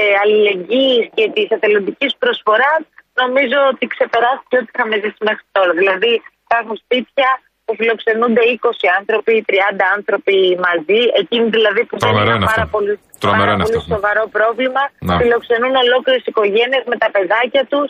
ε, 0.00 0.02
αλληλεγγύης 0.22 1.04
και 1.16 1.24
της 1.34 1.46
εθελοντικής 1.56 2.12
προσφοράς, 2.22 2.82
νομίζω 3.22 3.58
ότι 3.72 3.84
ξεπεράστηκε 3.94 4.56
ό,τι 4.60 4.70
είχαμε 4.74 4.94
ζήσει 5.02 5.20
μέχρι 5.28 5.44
τώρα. 5.56 5.72
Δηλαδή, 5.80 6.12
υπάρχουν 6.46 6.76
σπίτια 6.84 7.28
που 7.64 7.72
φιλοξενούνται 7.78 8.42
20 8.60 8.70
άνθρωποι, 8.98 9.32
30 9.48 9.54
άνθρωποι 9.96 10.36
μαζί. 10.66 11.00
Εκείνοι 11.20 11.48
δηλαδή 11.56 11.82
που 11.88 11.96
δεν 11.98 12.14
είναι 12.16 12.46
πάρα 12.52 12.66
πολύ, 12.74 12.92
πάρα 13.20 13.54
πολύ 13.62 13.80
σοβαρό 13.92 14.24
πρόβλημα. 14.36 14.82
Να. 15.08 15.14
Φιλοξενούν 15.20 15.74
ολόκληρες 15.84 16.24
οικογένειες 16.30 16.84
με 16.90 16.96
τα 17.02 17.08
παιδάκια 17.14 17.64
τους. 17.70 17.88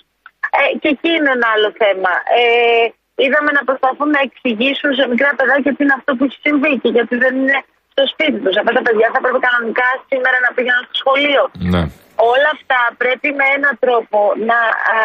Ε, 0.58 0.62
και 0.80 0.88
εκεί 0.94 1.10
είναι 1.16 1.32
ένα 1.38 1.48
άλλο 1.54 1.70
θέμα. 1.82 2.12
Ε, 2.40 2.44
είδαμε 3.24 3.50
να 3.58 3.62
προσπαθούν 3.68 4.08
να 4.16 4.20
εξηγήσουν 4.28 4.90
σε 4.98 5.04
μικρά 5.12 5.30
παιδάκια 5.38 5.70
τι 5.74 5.82
είναι 5.84 5.96
αυτό 6.00 6.10
που 6.16 6.24
έχει 6.24 6.38
συμβεί 6.46 6.72
και 6.82 6.90
γιατί 6.96 7.14
δεν 7.24 7.32
είναι 7.40 7.58
στο 7.96 8.06
σπίτι 8.14 8.38
τους. 8.44 8.54
Αυτά 8.60 8.72
τα 8.78 8.82
παιδιά 8.86 9.08
θα 9.14 9.20
πρέπει 9.24 9.40
κανονικά 9.48 9.88
σήμερα 10.10 10.36
να 10.46 10.50
πήγαιναν 10.54 10.82
στο 10.86 10.96
σχολείο. 11.02 11.42
Ναι. 11.72 11.82
Όλα 12.32 12.50
αυτά 12.56 12.80
πρέπει 13.02 13.28
με 13.40 13.46
έναν 13.56 13.74
τρόπο 13.84 14.18
να 14.50 14.58
α, 14.94 14.98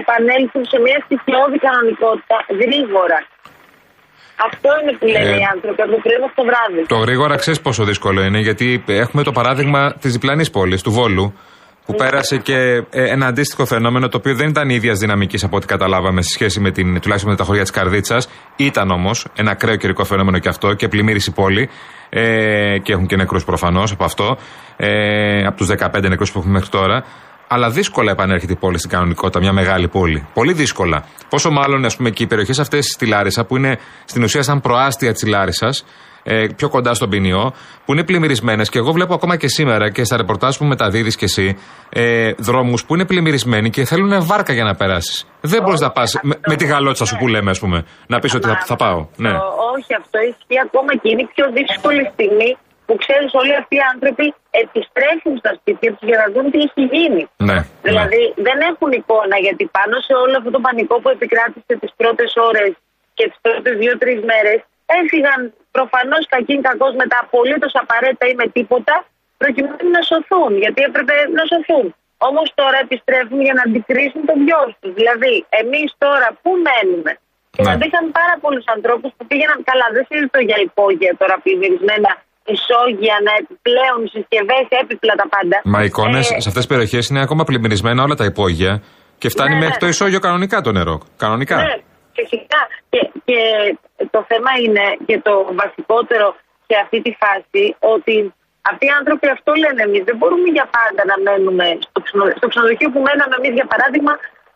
επανέλθουν 0.00 0.62
σε 0.72 0.76
μια 0.84 0.98
στοιχειώδη 1.04 1.58
κανονικότητα 1.66 2.36
γρήγορα. 2.60 3.18
Αυτό 4.48 4.68
είναι 4.78 4.92
που 4.98 5.06
λένε 5.14 5.34
ε, 5.36 5.40
οι 5.40 5.46
άνθρωποι 5.54 5.80
από 5.84 5.92
το 5.94 6.00
πρωί 6.04 6.16
το 6.38 6.44
βράδυ. 6.50 6.80
Το 6.94 7.00
γρήγορα 7.06 7.34
ξέρεις 7.42 7.60
πόσο 7.66 7.82
δύσκολο 7.90 8.20
είναι, 8.26 8.40
γιατί 8.48 8.66
έχουμε 9.04 9.22
το 9.28 9.32
παράδειγμα 9.38 9.80
της 10.02 10.10
διπλανής 10.12 10.50
πόλης, 10.56 10.80
του 10.82 10.92
Βόλου, 10.98 11.26
που 11.90 11.96
πέρασε 11.96 12.36
και 12.36 12.54
ε, 12.90 13.10
ένα 13.10 13.26
αντίστοιχο 13.26 13.66
φαινόμενο 13.66 14.08
το 14.08 14.16
οποίο 14.16 14.34
δεν 14.34 14.48
ήταν 14.48 14.70
ίδιας 14.70 14.98
δυναμικής 14.98 15.44
από 15.44 15.56
ό,τι 15.56 15.66
καταλάβαμε 15.66 16.22
σε 16.22 16.28
σχέση 16.32 16.60
με 16.60 16.70
την, 16.70 17.00
τουλάχιστον 17.00 17.32
με 17.32 17.38
τα 17.38 17.44
χωριά 17.44 17.62
της 17.62 17.70
Καρδίτσας. 17.70 18.28
Ήταν 18.56 18.90
όμως 18.90 19.26
ένα 19.36 19.50
ακραίο 19.50 19.76
καιρικό 19.76 20.04
φαινόμενο 20.04 20.38
και 20.38 20.48
αυτό 20.48 20.74
και 20.74 20.88
πλημμύρισε 20.88 21.30
η 21.30 21.32
πόλη. 21.32 21.68
Ε, 22.08 22.78
και 22.78 22.92
έχουν 22.92 23.06
και 23.06 23.16
νεκρούς 23.16 23.44
προφανώς 23.44 23.92
από 23.92 24.04
αυτό. 24.04 24.36
Ε, 24.76 25.46
από 25.46 25.56
τους 25.56 25.68
15 25.68 26.08
νεκρούς 26.08 26.32
που 26.32 26.38
έχουμε 26.38 26.52
μέχρι 26.52 26.68
τώρα. 26.68 27.04
αλλά 27.52 27.70
δύσκολα 27.70 28.10
επανέρχεται 28.10 28.52
η 28.52 28.56
πόλη 28.56 28.78
στην 28.78 28.90
κανονικότητα, 28.90 29.40
μια 29.40 29.52
μεγάλη 29.52 29.88
πόλη. 29.88 30.26
Πολύ 30.34 30.52
δύσκολα. 30.52 31.04
Πόσο 31.28 31.50
μάλλον, 31.50 31.84
ας 31.84 31.96
πούμε, 31.96 32.10
και 32.10 32.22
οι 32.22 32.26
περιοχές 32.26 32.58
αυτές 32.58 32.86
στη 32.86 33.06
Λάρισα, 33.06 33.44
που 33.44 33.56
είναι 33.56 33.78
στην 34.04 34.22
ουσία 34.22 34.42
σαν 34.42 34.60
προάστια 34.60 35.12
της 35.12 35.26
Λάρισας, 35.26 35.84
ε, 36.22 36.46
πιο 36.56 36.68
κοντά 36.68 36.94
στον 36.94 37.08
ποινιό, 37.08 37.52
που 37.84 37.92
είναι 37.92 38.04
πλημμυρισμένες. 38.04 38.68
Και 38.68 38.78
εγώ 38.78 38.92
βλέπω 38.92 39.14
ακόμα 39.14 39.36
και 39.36 39.48
σήμερα 39.48 39.90
και 39.90 40.04
στα 40.04 40.16
ρεπορτάζ 40.16 40.56
που 40.56 40.64
μεταδίδεις 40.64 41.16
και 41.16 41.24
εσύ, 41.24 41.58
ε, 41.88 42.32
δρόμους 42.38 42.84
που 42.84 42.94
είναι 42.94 43.06
πλημμυρισμένοι 43.06 43.70
και 43.70 43.84
θέλουν 43.84 44.26
βάρκα 44.26 44.52
για 44.52 44.64
να 44.64 44.74
περάσεις. 44.74 45.26
Δεν 45.40 45.62
μπορείς 45.62 45.80
να 45.80 45.90
πας 45.90 46.18
με, 46.22 46.34
με, 46.46 46.56
τη 46.56 46.64
γαλότσα 46.66 47.04
σου 47.04 47.16
που 47.16 47.26
λέμε, 47.28 47.50
ας 47.50 47.58
πούμε, 47.58 47.84
να 48.06 48.18
πεις 48.18 48.34
ότι 48.34 48.46
θα, 48.46 48.62
θα 48.64 48.76
πάω. 48.76 49.06
Ναι. 49.16 49.32
Όχι, 49.74 49.92
αυτό 50.00 50.18
ισχύει 50.30 50.60
ακόμα 50.66 50.92
και 51.00 51.08
είναι 51.10 51.22
η 51.22 51.28
πιο 51.34 51.46
δύσκολη 51.58 52.02
στιγμή 52.12 52.50
που 52.90 52.94
ξέρεις 53.04 53.30
όλοι 53.40 53.54
αυτοί 53.60 53.74
οι 53.80 53.84
άνθρωποι 53.92 54.26
επιστρέφουν 54.62 55.34
στα 55.42 55.52
σπίτια 55.58 55.88
τους 55.94 56.04
για 56.10 56.18
να 56.22 56.26
δουν 56.32 56.46
τι 56.52 56.58
έχει 56.66 56.82
γίνει. 56.94 57.22
Ναι, 57.48 57.58
δηλαδή 57.88 58.22
ναι. 58.26 58.34
δεν 58.46 58.58
έχουν 58.70 58.90
εικόνα 59.00 59.36
γιατί 59.46 59.64
πάνω 59.78 59.94
σε 60.06 60.12
όλο 60.22 60.34
αυτό 60.40 60.50
το 60.56 60.60
πανικό 60.66 60.94
που 61.02 61.10
επικράτησε 61.16 61.72
τις 61.82 61.92
πρώτες 62.00 62.30
ώρες 62.48 62.70
και 63.16 63.24
τις 63.30 63.38
πρώτες 63.46 63.74
δύο-τρεις 63.82 64.18
μέρες 64.30 64.58
έφυγαν 64.98 65.40
προφανώς 65.76 66.22
κακήν 66.32 66.60
κακό 66.68 66.88
με 67.00 67.06
τα 67.12 67.18
απολύτως 67.24 67.72
απαραίτητα 67.82 68.26
ή 68.32 68.34
με 68.40 68.46
τίποτα 68.56 68.94
προκειμένου 69.42 69.88
να 69.96 70.02
σωθούν 70.10 70.52
γιατί 70.64 70.80
έπρεπε 70.88 71.14
να 71.38 71.42
σωθούν. 71.50 71.86
Όμως 72.28 72.48
τώρα 72.60 72.78
επιστρέφουν 72.86 73.40
για 73.46 73.54
να 73.58 73.62
αντικρίσουν 73.66 74.22
το 74.30 74.34
γιο 74.44 74.62
τους. 74.80 74.92
Δηλαδή, 75.00 75.32
εμείς 75.62 75.88
τώρα 76.04 76.28
πού 76.42 76.50
μένουμε. 76.66 77.12
Και 77.54 77.62
ναι. 77.62 77.86
είχαν 77.86 78.04
πάρα 78.20 78.34
πολλούς 78.42 78.66
ανθρώπους 78.74 79.10
που 79.16 79.24
πήγαιναν 79.30 79.60
καλά. 79.70 79.86
Δεν 79.96 80.04
συζητώ 80.10 80.38
για 80.48 80.58
υπόγεια 80.68 81.12
τώρα 81.20 81.34
πλημμυρισμένα 81.44 82.10
ισόγεια, 82.54 83.16
να 83.26 83.32
επιπλέον 83.40 84.00
συσκευές, 84.12 84.66
έπιπλα 84.80 85.14
τα 85.20 85.26
πάντα. 85.34 85.56
Μα 85.72 85.78
οι 85.82 85.88
εικόνες 85.90 86.24
ε, 86.30 86.40
σε 86.44 86.48
αυτές 86.50 86.62
τις 86.64 86.70
περιοχές 86.72 87.04
είναι 87.08 87.22
ακόμα 87.26 87.42
πλημμυρισμένα 87.48 88.00
όλα 88.06 88.16
τα 88.20 88.26
υπόγεια 88.32 88.72
και 89.20 89.28
φτάνει 89.34 89.54
ναι, 89.54 89.62
μέχρι 89.62 89.78
ναι. 89.78 89.84
το 89.84 89.86
ισόγειο 89.94 90.20
κανονικά 90.26 90.56
το 90.60 90.72
νερό. 90.72 90.96
Κανονικά. 91.22 91.56
Ναι, 91.56 91.76
φυσικά. 92.20 92.60
Και, 92.90 93.00
και 93.24 93.40
το 94.10 94.20
θέμα 94.30 94.50
είναι 94.64 94.84
και 95.06 95.16
το 95.26 95.34
βασικότερο 95.60 96.26
σε 96.66 96.74
αυτή 96.82 96.98
τη 97.06 97.12
φάση 97.22 97.62
ότι 97.94 98.16
αυτοί 98.70 98.84
οι 98.86 98.94
άνθρωποι 98.98 99.26
αυτό 99.36 99.50
λένε 99.62 99.82
εμείς. 99.88 100.02
Δεν 100.08 100.16
μπορούμε 100.16 100.48
για 100.56 100.66
πάντα 100.76 101.02
να 101.10 101.16
μένουμε 101.26 101.66
στο, 102.36 102.46
ξενοδοχείο 102.48 102.90
που 102.94 103.00
μέναμε 103.06 103.34
εμείς, 103.40 103.52
για 103.60 103.68
παράδειγμα, 103.72 104.12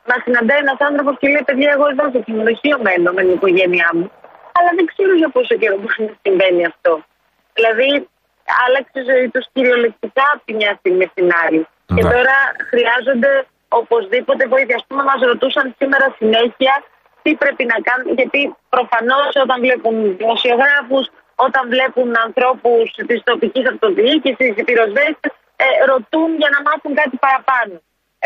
μα 0.09 0.16
συναντάει 0.25 0.61
ένας 0.66 0.80
άνθρωπος 0.88 1.14
και 1.21 1.28
λέει: 1.33 1.44
Παιδιά, 1.49 1.71
εγώ 1.76 1.87
εδώ 1.92 2.04
στο 2.12 2.21
ξενοδοχείο 2.25 2.76
μένω 2.87 3.09
με 3.16 3.23
την 3.26 3.35
οικογένειά 3.38 3.90
μου. 3.97 4.06
Αλλά 4.56 4.71
δεν 4.76 4.85
ξέρω 4.92 5.12
για 5.21 5.30
πόσο 5.37 5.54
καιρό 5.61 5.76
μπορεί 5.80 6.00
να 6.11 6.14
συμβαίνει 6.25 6.62
αυτό. 6.73 6.92
Δηλαδή, 7.56 7.88
άλλαξε 8.64 8.99
η 9.02 9.04
ζωή 9.11 9.26
τους 9.33 9.44
κυριολεκτικά 9.52 10.26
από 10.35 10.42
τη 10.47 10.52
μια 10.61 10.73
στιγμή 10.80 11.06
στην 11.12 11.28
άλλη. 11.44 11.61
Και 11.97 12.02
ναι. 12.02 12.11
τώρα 12.14 12.37
χρειάζονται 12.71 13.30
οπωσδήποτε 13.80 14.42
βοήθεια. 14.52 14.76
Α 14.80 14.83
πούμε, 14.88 15.02
μας 15.11 15.21
ρωτούσαν 15.30 15.66
σήμερα 15.78 16.06
συνέχεια 16.18 16.75
τι 17.25 17.31
πρέπει 17.43 17.64
να 17.73 17.76
κάνουν, 17.88 18.09
γιατί 18.21 18.40
προφανώς 18.75 19.31
όταν 19.45 19.57
βλέπουν 19.64 19.95
δημοσιογράφους, 20.21 21.04
όταν 21.47 21.62
βλέπουν 21.75 22.09
ανθρώπους 22.26 22.85
της 23.09 23.19
τοπικής 23.31 23.64
αυτοδιοίκησης, 23.73 24.52
οι 24.59 24.64
πυροσβέστες, 24.69 25.33
ε, 25.64 25.66
ρωτούν 25.93 26.28
για 26.40 26.50
να 26.54 26.59
μάθουν 26.66 26.93
κάτι 27.00 27.16
παραπάνω. 27.25 27.75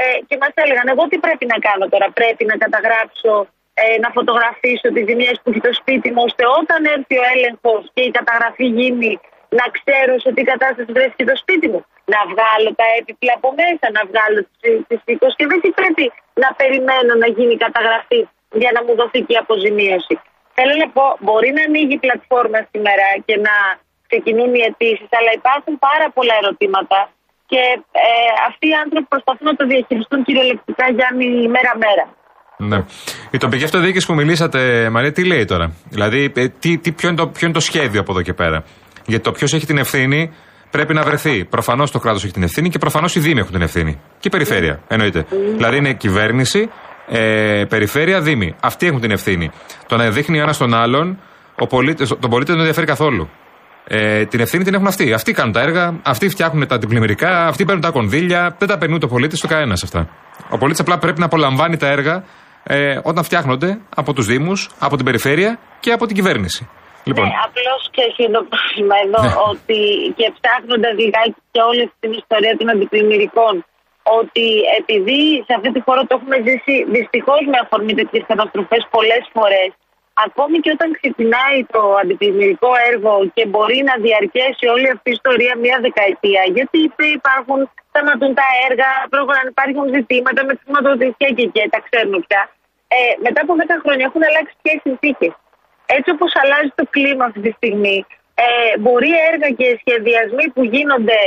Ε, 0.01 0.05
και 0.29 0.37
μας 0.43 0.53
έλεγαν, 0.63 0.87
εγώ 0.95 1.03
τι 1.11 1.19
πρέπει 1.25 1.47
να 1.53 1.59
κάνω 1.67 1.85
τώρα, 1.93 2.07
πρέπει 2.19 2.45
να 2.51 2.57
καταγράψω 2.65 3.33
ε, 3.81 3.85
να 4.05 4.09
φωτογραφίσω 4.17 4.87
τις 4.95 5.05
ζημιές 5.09 5.37
που 5.41 5.49
έχει 5.51 5.63
το 5.69 5.73
σπίτι 5.81 6.09
μου, 6.15 6.23
ώστε 6.29 6.45
όταν 6.61 6.81
έρθει 6.95 7.17
ο 7.23 7.25
έλεγχος 7.35 7.83
και 7.95 8.03
η 8.09 8.11
καταγραφή 8.19 8.67
γίνει, 8.79 9.13
να 9.59 9.65
ξέρω 9.77 10.13
σε 10.25 10.31
τι 10.37 10.43
κατάσταση 10.53 10.91
βρέθηκε 10.97 11.25
το 11.31 11.37
σπίτι 11.43 11.67
μου. 11.73 11.81
Να 12.13 12.21
βγάλω 12.33 12.71
τα 12.81 12.87
έπιπλα 12.99 13.33
από 13.39 13.49
μέσα, 13.61 13.87
να 13.97 14.03
βγάλω 14.11 14.41
τις 14.89 15.01
συσκευέ 15.23 15.57
ή 15.69 15.71
πρέπει 15.81 16.05
να 16.43 16.49
περιμένω 16.61 17.13
να 17.23 17.29
γίνει 17.37 17.53
η 17.59 17.63
καταγραφή 17.67 18.21
για 18.63 18.71
να 18.77 18.81
μου 18.85 18.93
δοθεί 19.01 19.21
και 19.27 19.35
η 19.37 19.41
αποζημίωση. 19.45 20.15
Θέλω 20.57 20.75
να 20.83 20.89
πω, 20.97 21.05
μπορεί 21.27 21.51
να 21.59 21.63
ανοίγει 21.69 21.95
η 21.99 22.03
πλατφόρμα 22.05 22.61
σήμερα 22.73 23.07
και 23.27 23.37
να 23.47 23.55
ξεκινούν 24.09 24.51
οι 24.57 24.63
αιτήσεις, 24.67 25.11
αλλά 25.19 25.31
υπάρχουν 25.41 25.75
πάρα 25.89 26.07
πολλά 26.17 26.35
ερωτήματα 26.43 26.99
και 27.51 27.63
ε, 28.09 28.09
αυτοί 28.49 28.67
οι 28.71 28.77
άνθρωποι 28.85 29.07
προσπαθούν 29.15 29.47
να 29.51 29.57
το 29.61 29.65
διαχειριστούν 29.73 30.19
κυριολεκτικά 30.27 30.87
για 30.99 31.09
μέρα-μέρα. 31.55 32.05
Ναι. 32.71 32.79
Η 33.31 33.39
τοπική 33.39 33.65
αυτοδιοίκηση 33.65 34.07
που 34.07 34.15
μιλήσατε, 34.15 34.91
Μαρία, 34.91 35.13
τι 35.13 35.25
λέει 35.25 35.45
τώρα; 35.45 35.67
Δηλαδή, 35.95 36.33
ε, 36.37 36.49
τι, 36.49 36.79
τι, 36.79 36.93
ποιο, 36.93 37.09
είναι 37.09 37.17
το, 37.17 37.27
ποιο 37.27 37.45
είναι 37.47 37.57
το 37.61 37.61
σχέδιο 37.61 38.01
από 38.01 38.13
εδώ 38.13 38.23
και 38.23 38.33
πέρα; 38.33 38.65
Γιατί 39.07 39.25
το 39.25 39.33
ποιος 39.33 39.53
έχει 39.53 39.67
την 39.67 39.79
ευθύνη 39.79 40.35
πρέπει 40.71 40.95
να 40.95 41.03
βρεθεί. 41.03 41.45
Προφανώς 41.45 41.91
το 41.91 41.99
κράτος 41.99 42.25
έχει 42.25 42.33
την 42.33 42.43
ευθύνη 42.43 42.69
και 42.69 42.79
προφανώς 42.79 43.15
οι 43.15 43.21
Δήμοι 43.21 43.41
έχουν 43.41 43.53
την 43.53 43.63
ευθύνη. 43.63 44.01
Και 44.19 44.29
η 44.29 44.31
περιφέρεια, 44.31 44.81
εννοείται. 44.89 45.27
Δηλαδή 45.57 45.77
είναι 45.77 45.93
κυβέρνηση, 45.93 46.71
ε, 47.09 47.65
περιφέρεια, 47.69 48.21
Δήμοι. 48.21 48.55
Αυτοί 48.63 48.87
έχουν 48.87 49.01
την 49.01 49.11
ευθύνη. 49.11 49.51
Το 49.87 49.97
να 49.97 50.11
δείχνει 50.11 50.39
ένας 50.39 50.59
τον 50.59 50.75
άλλον, 50.75 51.19
ο 51.59 51.67
πολίτης, 51.67 52.09
τον 52.09 52.31
πολίτη 52.31 52.51
δεν 52.51 52.57
τον 52.57 52.59
ενδιαφέρει 52.59 52.87
καθόλου. 52.87 53.29
Ε, 53.91 54.25
την 54.25 54.41
ευθύνη 54.41 54.65
την 54.65 54.75
έχουν 54.75 54.87
αυτοί. 54.87 55.13
Αυτοί 55.13 55.33
κάνουν 55.33 55.53
τα 55.53 55.61
έργα, 55.61 56.01
αυτοί 56.03 56.29
φτιάχνουν 56.29 56.67
τα 56.67 56.75
αντιπλημμυρικά, 56.75 57.47
αυτοί 57.47 57.65
παίρνουν 57.65 57.83
τα 57.83 57.91
κονδύλια. 57.91 58.55
Δεν 58.59 58.69
τα 58.69 58.79
περνούν 58.79 59.01
το 59.01 59.09
πολίτης 59.09 59.39
στο 59.39 59.49
κανένας 59.49 59.83
αυτά. 59.83 60.09
Ο 60.51 60.59
πολίτης 60.59 60.81
απλά 60.81 60.99
πρέπει 60.99 61.19
να 61.21 61.25
απολαμβάνει 61.25 61.77
τα 61.77 61.87
έργα 61.87 62.25
ε, 62.63 62.99
όταν 63.03 63.25
φτιάχνονται 63.25 63.81
από 63.95 64.13
τους 64.13 64.27
Δήμους, 64.27 64.71
από 64.79 64.97
την 64.97 65.05
περιφέρεια 65.05 65.59
και 65.81 65.93
από 65.93 66.07
την 66.07 66.17
κυβέρνηση. 66.17 66.69
Λοιπόν. 67.09 67.25
Ναι, 67.27 67.39
απλώς 67.47 67.83
και 67.95 68.05
είναι 68.23 68.35
το 68.39 68.45
πρόβλημα 68.53 68.97
εδώ 69.05 69.23
ναι. 69.23 69.35
ότι 69.51 69.79
και 70.19 70.27
ψάχνοντα 70.37 70.91
λιγάκι 70.99 71.41
και 71.53 71.61
όλη 71.71 71.83
την 72.01 72.11
ιστορία 72.23 72.53
των 72.59 72.67
αντιπλημμυρικών, 72.73 73.55
ότι 74.21 74.47
επειδή 74.81 75.21
σε 75.47 75.53
αυτή 75.57 75.73
τη 75.73 75.81
χώρα 75.87 76.03
το 76.07 76.13
έχουμε 76.19 76.37
ζήσει 76.47 76.75
δυστυχώς 76.97 77.43
με 77.53 77.59
αφορμή 77.63 77.95
τέτοιες 77.95 78.25
καταστροφές 78.31 78.83
πολλές 78.95 79.25
φορές, 79.35 79.71
ακόμη 80.27 80.57
και 80.63 80.71
όταν 80.77 80.89
ξεκινάει 80.99 81.59
το 81.75 81.83
αντιπλημμυρικό 82.01 82.71
έργο 82.91 83.13
και 83.35 83.45
μπορεί 83.51 83.79
να 83.91 83.95
διαρκέσει 84.05 84.65
όλη 84.75 84.89
αυτή 84.95 85.09
η 85.11 85.17
ιστορία 85.19 85.53
μία 85.65 85.79
δεκαετία, 85.87 86.43
γιατί 86.57 86.79
υπάρχουν, 87.19 87.61
σταματούν 87.91 88.33
τα 88.41 88.47
έργα, 88.69 88.91
υπάρχουν 89.55 89.85
ζητήματα 89.97 90.41
με 90.47 90.53
τη 90.55 90.61
χρηματοδοτησία 90.65 91.31
και, 91.37 91.45
και 91.55 91.63
τα 91.75 91.79
ξέρουμε 91.87 92.19
πια. 92.27 92.43
Ε, 92.97 92.99
μετά 93.25 93.41
από 93.45 93.53
10 93.61 93.65
χρόνια 93.83 94.05
έχουν 94.09 94.23
αλλάξει 94.29 94.55
και 94.63 94.73
οι 94.75 94.81
συνθήκες. 94.87 95.33
Έτσι 95.97 96.09
όπως 96.15 96.31
αλλάζει 96.43 96.71
το 96.79 96.85
κλίμα 96.95 97.25
αυτή 97.29 97.41
τη 97.47 97.53
στιγμή, 97.59 97.99
ε, 98.45 98.79
μπορεί 98.83 99.11
έργα 99.31 99.49
και 99.59 99.69
σχεδιασμοί 99.83 100.47
που 100.55 100.63
γίνονται 100.75 101.21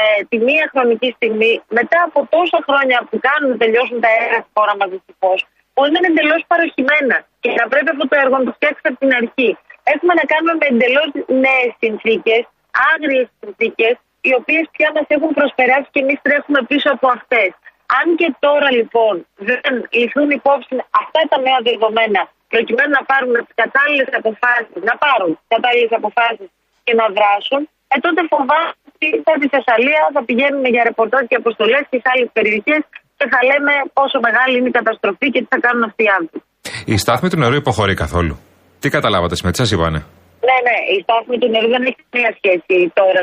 ε, 0.00 0.24
τη 0.30 0.36
μία 0.46 0.64
χρονική 0.72 1.10
στιγμή, 1.16 1.52
μετά 1.78 1.98
από 2.08 2.18
τόσα 2.34 2.58
χρόνια 2.68 2.98
που 3.08 3.16
κάνουν 3.26 3.48
να 3.52 3.58
τελειώσουν 3.62 3.98
τα 4.04 4.10
έργα 4.20 4.38
στη 4.44 4.50
χώρα 4.56 4.74
μας 4.78 4.88
δυστυχώς, 4.94 5.38
μπορεί 5.72 5.90
να 5.94 5.98
είναι 6.00 6.10
εντελώς 6.14 6.42
παροχημένα 6.52 7.16
και 7.42 7.50
να 7.60 7.64
πρέπει 7.70 7.90
αυτό 7.94 8.04
το 8.10 8.16
έργο 8.22 8.34
να 8.40 8.46
το 8.48 8.52
φτιάξεις 8.56 8.84
από 8.90 8.98
την 9.02 9.12
αρχή. 9.20 9.50
Έχουμε 9.92 10.12
να 10.20 10.24
κάνουμε 10.32 10.54
με 10.60 10.66
εντελώς 10.72 11.08
νέες 11.44 11.70
συνθήκες, 11.82 12.42
άγριες 12.90 13.26
συνθήκες, 13.40 13.94
οι 14.26 14.32
οποίες 14.40 14.64
πια 14.74 14.88
μας 14.96 15.06
έχουν 15.16 15.30
προσπεράσει 15.38 15.88
και 15.92 16.00
εμείς 16.04 16.18
τρέχουμε 16.26 16.60
πίσω 16.70 16.88
από 16.96 17.06
αυτές. 17.16 17.50
Αν 17.98 18.06
και 18.20 18.28
τώρα 18.44 18.68
λοιπόν 18.78 19.14
δεν 19.48 19.60
ληφθούν 19.98 20.30
υπόψη 20.40 20.74
αυτά 21.02 21.20
τα 21.30 21.38
νέα 21.46 21.58
δεδομένα, 21.68 22.22
προκειμένου 22.52 22.92
να 22.98 23.04
πάρουν 23.10 23.34
τις 23.46 23.56
κατάλληλες 23.62 24.10
αποφάσεις, 24.20 24.80
να 24.88 24.94
πάρουν 25.04 25.30
κατάλληλες 25.54 25.92
αποφάσεις 26.00 26.48
και 26.84 26.94
να 27.00 27.06
δράσουν, 27.16 27.60
ε, 27.92 27.94
τότε 28.04 28.20
φοβάμαι 28.32 28.68
ότι 28.70 28.85
θα 29.26 29.32
τη 29.40 29.46
Θεσσαλία 29.54 30.02
θα 30.16 30.22
πηγαίνουμε 30.28 30.68
για 30.74 30.82
ρεπορτάζ 30.90 31.22
και 31.30 31.36
αποστολές 31.42 31.82
στι 31.88 31.98
άλλες 32.12 32.28
περιοχές 32.36 32.82
και 33.18 33.26
θα 33.32 33.40
λέμε 33.50 33.72
πόσο 33.98 34.18
μεγάλη 34.26 34.54
είναι 34.58 34.70
η 34.72 34.76
καταστροφή 34.80 35.26
και 35.34 35.40
τι 35.42 35.48
θα 35.54 35.58
κάνουν 35.66 35.82
αυτοί 35.88 36.02
οι 36.06 36.12
άνθρωποι. 36.18 36.46
Η 36.94 36.96
στάθμη 37.02 37.28
του 37.30 37.38
νερού 37.42 37.56
υποχωρεί 37.62 37.94
καθόλου. 38.04 38.34
Τι 38.80 38.88
καταλάβατε 38.96 39.34
με 39.44 39.50
τι 39.52 39.58
σας 39.62 39.70
είπανε; 39.74 40.00
Ναι, 40.48 40.56
ναι, 40.66 40.76
η 40.96 40.98
στάθμη 41.04 41.36
του 41.40 41.48
νερού 41.54 41.68
δεν 41.74 41.82
έχει 41.88 42.02
καμία 42.10 42.32
σχέση 42.38 42.76
τώρα 42.98 43.20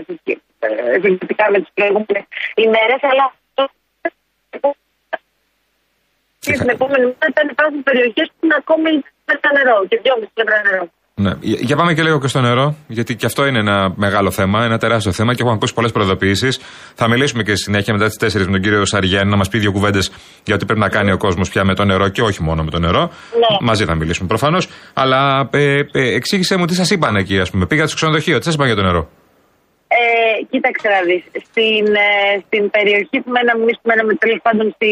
σχετικά 1.03 1.45
με 1.53 1.57
τις 1.63 1.71
προηγούμενες 1.77 2.25
ημέρες, 2.65 3.01
αλλά 3.09 3.25
και 6.45 6.53
την 6.61 6.69
επόμενη 6.75 7.05
μέρα 7.11 7.27
ήταν 7.33 7.45
υπάρχουν 7.55 7.83
περιοχές 7.89 8.27
που 8.33 8.41
είναι 8.45 8.57
ακόμη 8.63 8.91
με 9.27 9.35
νερό 9.57 9.77
και 9.89 9.97
δυόμιση 10.03 10.31
μέτρα 10.39 10.57
νερό. 10.67 10.85
Ναι. 11.15 11.31
Για 11.41 11.75
πάμε 11.75 11.93
και 11.93 12.03
λίγο 12.03 12.19
και 12.19 12.27
στο 12.27 12.41
νερό, 12.41 12.75
γιατί 12.87 13.15
και 13.15 13.25
αυτό 13.25 13.45
είναι 13.45 13.59
ένα 13.59 13.93
μεγάλο 13.95 14.31
θέμα, 14.31 14.63
ένα 14.63 14.77
τεράστιο 14.77 15.11
θέμα 15.11 15.31
και 15.33 15.41
έχουμε 15.41 15.55
ακούσει 15.55 15.73
πολλές 15.73 15.91
προειδοποιήσεις. 15.91 16.59
Θα 16.95 17.07
μιλήσουμε 17.07 17.43
και 17.43 17.55
συνέχεια 17.55 17.93
μετά 17.93 18.05
τις 18.07 18.35
4 18.35 18.45
με 18.45 18.51
τον 18.51 18.61
κύριο 18.61 18.85
Σαριάννη 18.85 19.29
να 19.29 19.37
μας 19.37 19.49
πει 19.49 19.57
δύο 19.57 19.71
κουβέντες 19.71 20.11
για 20.43 20.57
τι 20.57 20.65
πρέπει 20.65 20.79
να 20.79 20.89
κάνει 20.89 21.11
ο 21.11 21.17
κόσμος 21.17 21.49
πια 21.49 21.63
με 21.63 21.73
το 21.75 21.85
νερό 21.85 22.09
και 22.09 22.21
όχι 22.21 22.43
μόνο 22.43 22.63
με 22.63 22.71
το 22.71 22.79
νερό. 22.79 22.99
Ναι. 23.01 23.57
Μαζί 23.61 23.85
θα 23.85 23.95
μιλήσουμε 23.95 24.27
προφανώς. 24.27 24.67
Αλλά 24.93 25.49
ε, 25.51 25.79
ε, 25.91 26.15
εξήγησε 26.15 26.57
μου 26.57 26.65
τι 26.65 26.75
σας 26.75 26.89
είπαν 26.89 27.15
εκεί, 27.15 27.39
ας 27.39 27.49
πούμε. 27.51 27.65
Πήγατε 27.65 27.87
στο 27.87 27.95
ξενοδοχείο, 27.95 28.37
τι 28.37 28.43
σας 28.43 28.53
είπαν 28.53 28.67
για 28.67 28.75
το 28.75 28.81
νερό; 28.81 29.09
Ε, 29.87 30.43
κοίταξε 30.49 30.87
να 30.87 31.01
δεις. 31.07 31.23
Στην, 31.49 31.85
ε, 31.95 32.43
στην 32.45 32.69
περιοχή 32.69 33.17
που 33.23 33.31
μέναμε, 33.35 33.61
εμείς 33.61 33.77
που 33.81 33.87
μέναμε 33.89 34.13
τέλος 34.13 34.39
πάντων 34.41 34.65
στη, 34.75 34.91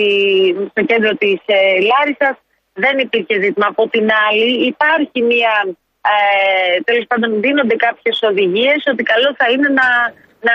στο 0.72 0.82
κέντρο 0.90 1.12
της 1.22 1.40
ε, 1.46 1.60
Λάρισας, 1.90 2.36
δεν 2.84 2.96
υπήρχε 3.06 3.36
ζήτημα. 3.44 3.66
Από 3.74 3.84
την 3.94 4.06
άλλη, 4.28 4.50
υπάρχει 4.72 5.20
μια 5.32 5.54
ε, 6.10 6.80
τέλος 6.88 7.06
πάντων 7.10 7.42
δίνονται 7.44 7.76
κάποιες 7.76 8.18
οδηγίες 8.30 8.82
ότι 8.92 9.04
καλό 9.04 9.30
θα 9.40 9.48
είναι 9.52 9.70
να, 9.80 9.88
να, 10.48 10.54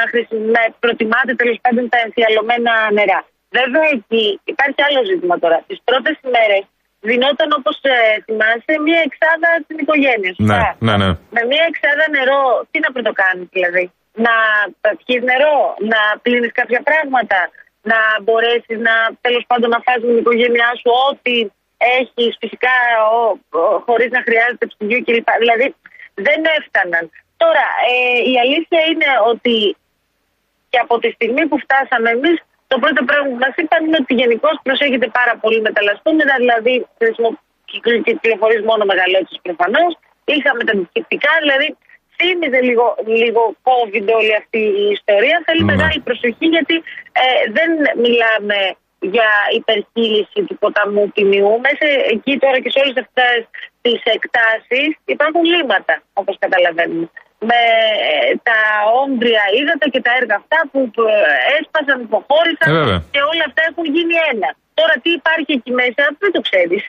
να 0.55 0.63
προτιμάτε 0.83 1.33
τέλος 1.41 1.59
πάντων 1.63 1.89
τα 1.93 1.99
εμφιαλωμένα 2.05 2.73
νερά. 2.97 3.21
Βέβαια 3.59 3.87
εκεί 3.97 4.41
υπάρχει 4.53 4.81
άλλο 4.87 5.01
ζήτημα 5.11 5.37
τώρα. 5.45 5.59
Τις 5.69 5.79
πρώτες 5.89 6.15
ημέρες 6.27 6.63
δινόταν 7.09 7.49
όπως 7.59 7.77
ε, 7.83 7.97
θυμάσαι 8.25 8.73
μία 8.87 9.01
εξάδα 9.09 9.51
στην 9.65 9.77
οικογένεια. 9.83 10.33
Ναι, 10.37 10.37
σωστά; 10.37 10.77
ναι, 10.87 10.95
ναι. 11.03 11.11
Με 11.37 11.43
μία 11.51 11.65
εξάδα 11.71 12.05
νερό, 12.17 12.41
τι 12.71 12.79
να 12.85 12.91
πρωτοκάνεις 12.95 13.49
δηλαδή. 13.57 13.85
Να 14.27 14.35
πιει 15.01 15.19
νερό, 15.31 15.59
να 15.93 16.01
πλύνεις 16.23 16.53
κάποια 16.61 16.81
πράγματα, 16.89 17.39
να 17.91 17.99
μπορέσεις 18.23 18.79
να 18.89 18.95
τέλος 19.27 19.45
πάντων 19.49 19.69
να 19.75 19.81
φας 19.87 19.99
με 20.03 20.09
την 20.13 20.23
οικογένειά 20.23 20.71
σου 20.81 20.91
ό,τι 21.09 21.35
έχει 22.01 22.25
φυσικά 22.41 22.75
χωρίς 23.87 24.11
να 24.17 24.21
χρειάζεται 24.27 24.67
ψυγείο 24.67 25.01
κλπ. 25.07 25.29
Δηλαδή 25.39 25.75
δεν 26.27 26.41
έφταναν. 26.59 27.05
Τώρα, 27.43 27.65
ε, 27.91 28.31
η 28.33 28.35
αλήθεια 28.45 28.81
είναι 28.91 29.09
ότι 29.33 29.77
και 30.71 30.79
από 30.79 30.99
τη 30.99 31.11
στιγμή 31.11 31.47
που 31.47 31.59
φτάσαμε 31.65 32.11
εμείς, 32.11 32.37
το 32.67 32.77
πρώτο 32.83 33.05
πράγμα 33.09 33.29
που 33.33 33.41
μας 33.45 33.55
είπαν 33.57 33.81
είναι 33.87 33.99
ότι 34.01 34.15
γενικώ 34.15 34.49
προσέχετε 34.63 35.09
πάρα 35.19 35.35
πολύ 35.43 35.61
με 35.61 35.71
τα 35.73 35.83
λαστούμενα, 35.83 36.35
δηλαδή 36.43 36.75
κυκλοφορείς 38.05 38.63
μόνο 38.71 38.85
μεγαλώσεις 38.85 39.39
προφανώς. 39.43 39.93
Είχαμε 40.25 40.65
τα 40.65 40.73
αντισηπτικά, 40.77 41.33
δηλαδή 41.43 41.77
θύμιζε 42.17 42.61
λίγο, 42.69 42.87
λίγο 43.07 43.43
COVID 43.69 44.07
όλη 44.19 44.35
αυτή 44.43 44.59
η 44.83 44.87
ιστορία. 44.99 45.43
Θέλει 45.47 45.65
Ναι. 45.65 45.73
μεγάλη 45.73 46.01
προσοχή 46.01 46.47
γιατί 46.57 46.77
ε, 47.23 47.51
δεν 47.57 47.71
μιλάμε 48.05 48.59
για 49.01 49.31
υπερχείληση 49.61 50.41
του 50.47 50.57
ποταμού 50.59 51.11
Τιμιού. 51.15 51.61
Μέσα 51.67 51.87
εκεί 52.15 52.39
τώρα 52.39 52.59
και 52.61 52.71
σε 52.71 52.79
όλες 52.83 52.97
αυτές 53.05 53.39
τις 53.83 54.01
εκτάσεις 54.17 54.89
υπάρχουν 55.05 55.45
λίμματα, 55.45 55.95
όπως 56.13 56.37
καταλαβαίνουμε. 56.39 57.09
Με 57.39 57.61
ε, 58.11 58.35
τα 58.49 58.61
όμπρια 59.03 59.43
ύδατα 59.61 59.87
και 59.93 60.01
τα 60.07 60.13
έργα 60.21 60.35
αυτά 60.43 60.59
που 60.71 60.81
ε, 61.03 61.59
έσπασαν, 61.59 61.99
υποχώρησαν 62.09 62.69
Ε, 62.71 62.79
βέβαια. 62.79 63.01
και 63.15 63.21
όλα 63.33 63.45
αυτά 63.49 63.63
έχουν 63.71 63.85
γίνει 63.97 64.15
ένα. 64.33 64.49
Τώρα 64.79 64.95
τι 65.03 65.11
υπάρχει 65.21 65.53
εκεί 65.59 65.71
μέσα 65.81 66.03
δεν 66.23 66.33
το 66.37 66.41
ξέρεις. 66.49 66.83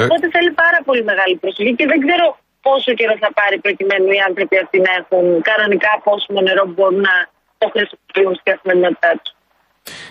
Οπότε 0.00 0.24
θέλει 0.34 0.50
πάρα 0.64 0.78
πολύ 0.86 1.02
μεγάλη 1.10 1.34
προσοχή 1.42 1.72
και 1.78 1.86
δεν 1.92 1.98
ξέρω 2.06 2.26
πόσο 2.66 2.90
καιρό 2.98 3.14
θα 3.24 3.30
πάρει 3.38 3.56
προκειμένου 3.58 4.08
οι 4.16 4.20
άνθρωποι 4.28 4.56
αυτοί 4.64 4.78
να 4.86 4.92
έχουν 5.00 5.26
κανονικά 5.50 5.92
πόσιμο 6.04 6.40
νερό 6.40 6.62
που 6.66 6.74
μπορούν 6.76 7.00
να 7.10 7.16
το 7.58 7.66
χρησιμοποιούν 7.74 8.34
στην 8.38 8.46
καθημερινότητά 8.52 9.10
τους. 9.20 9.35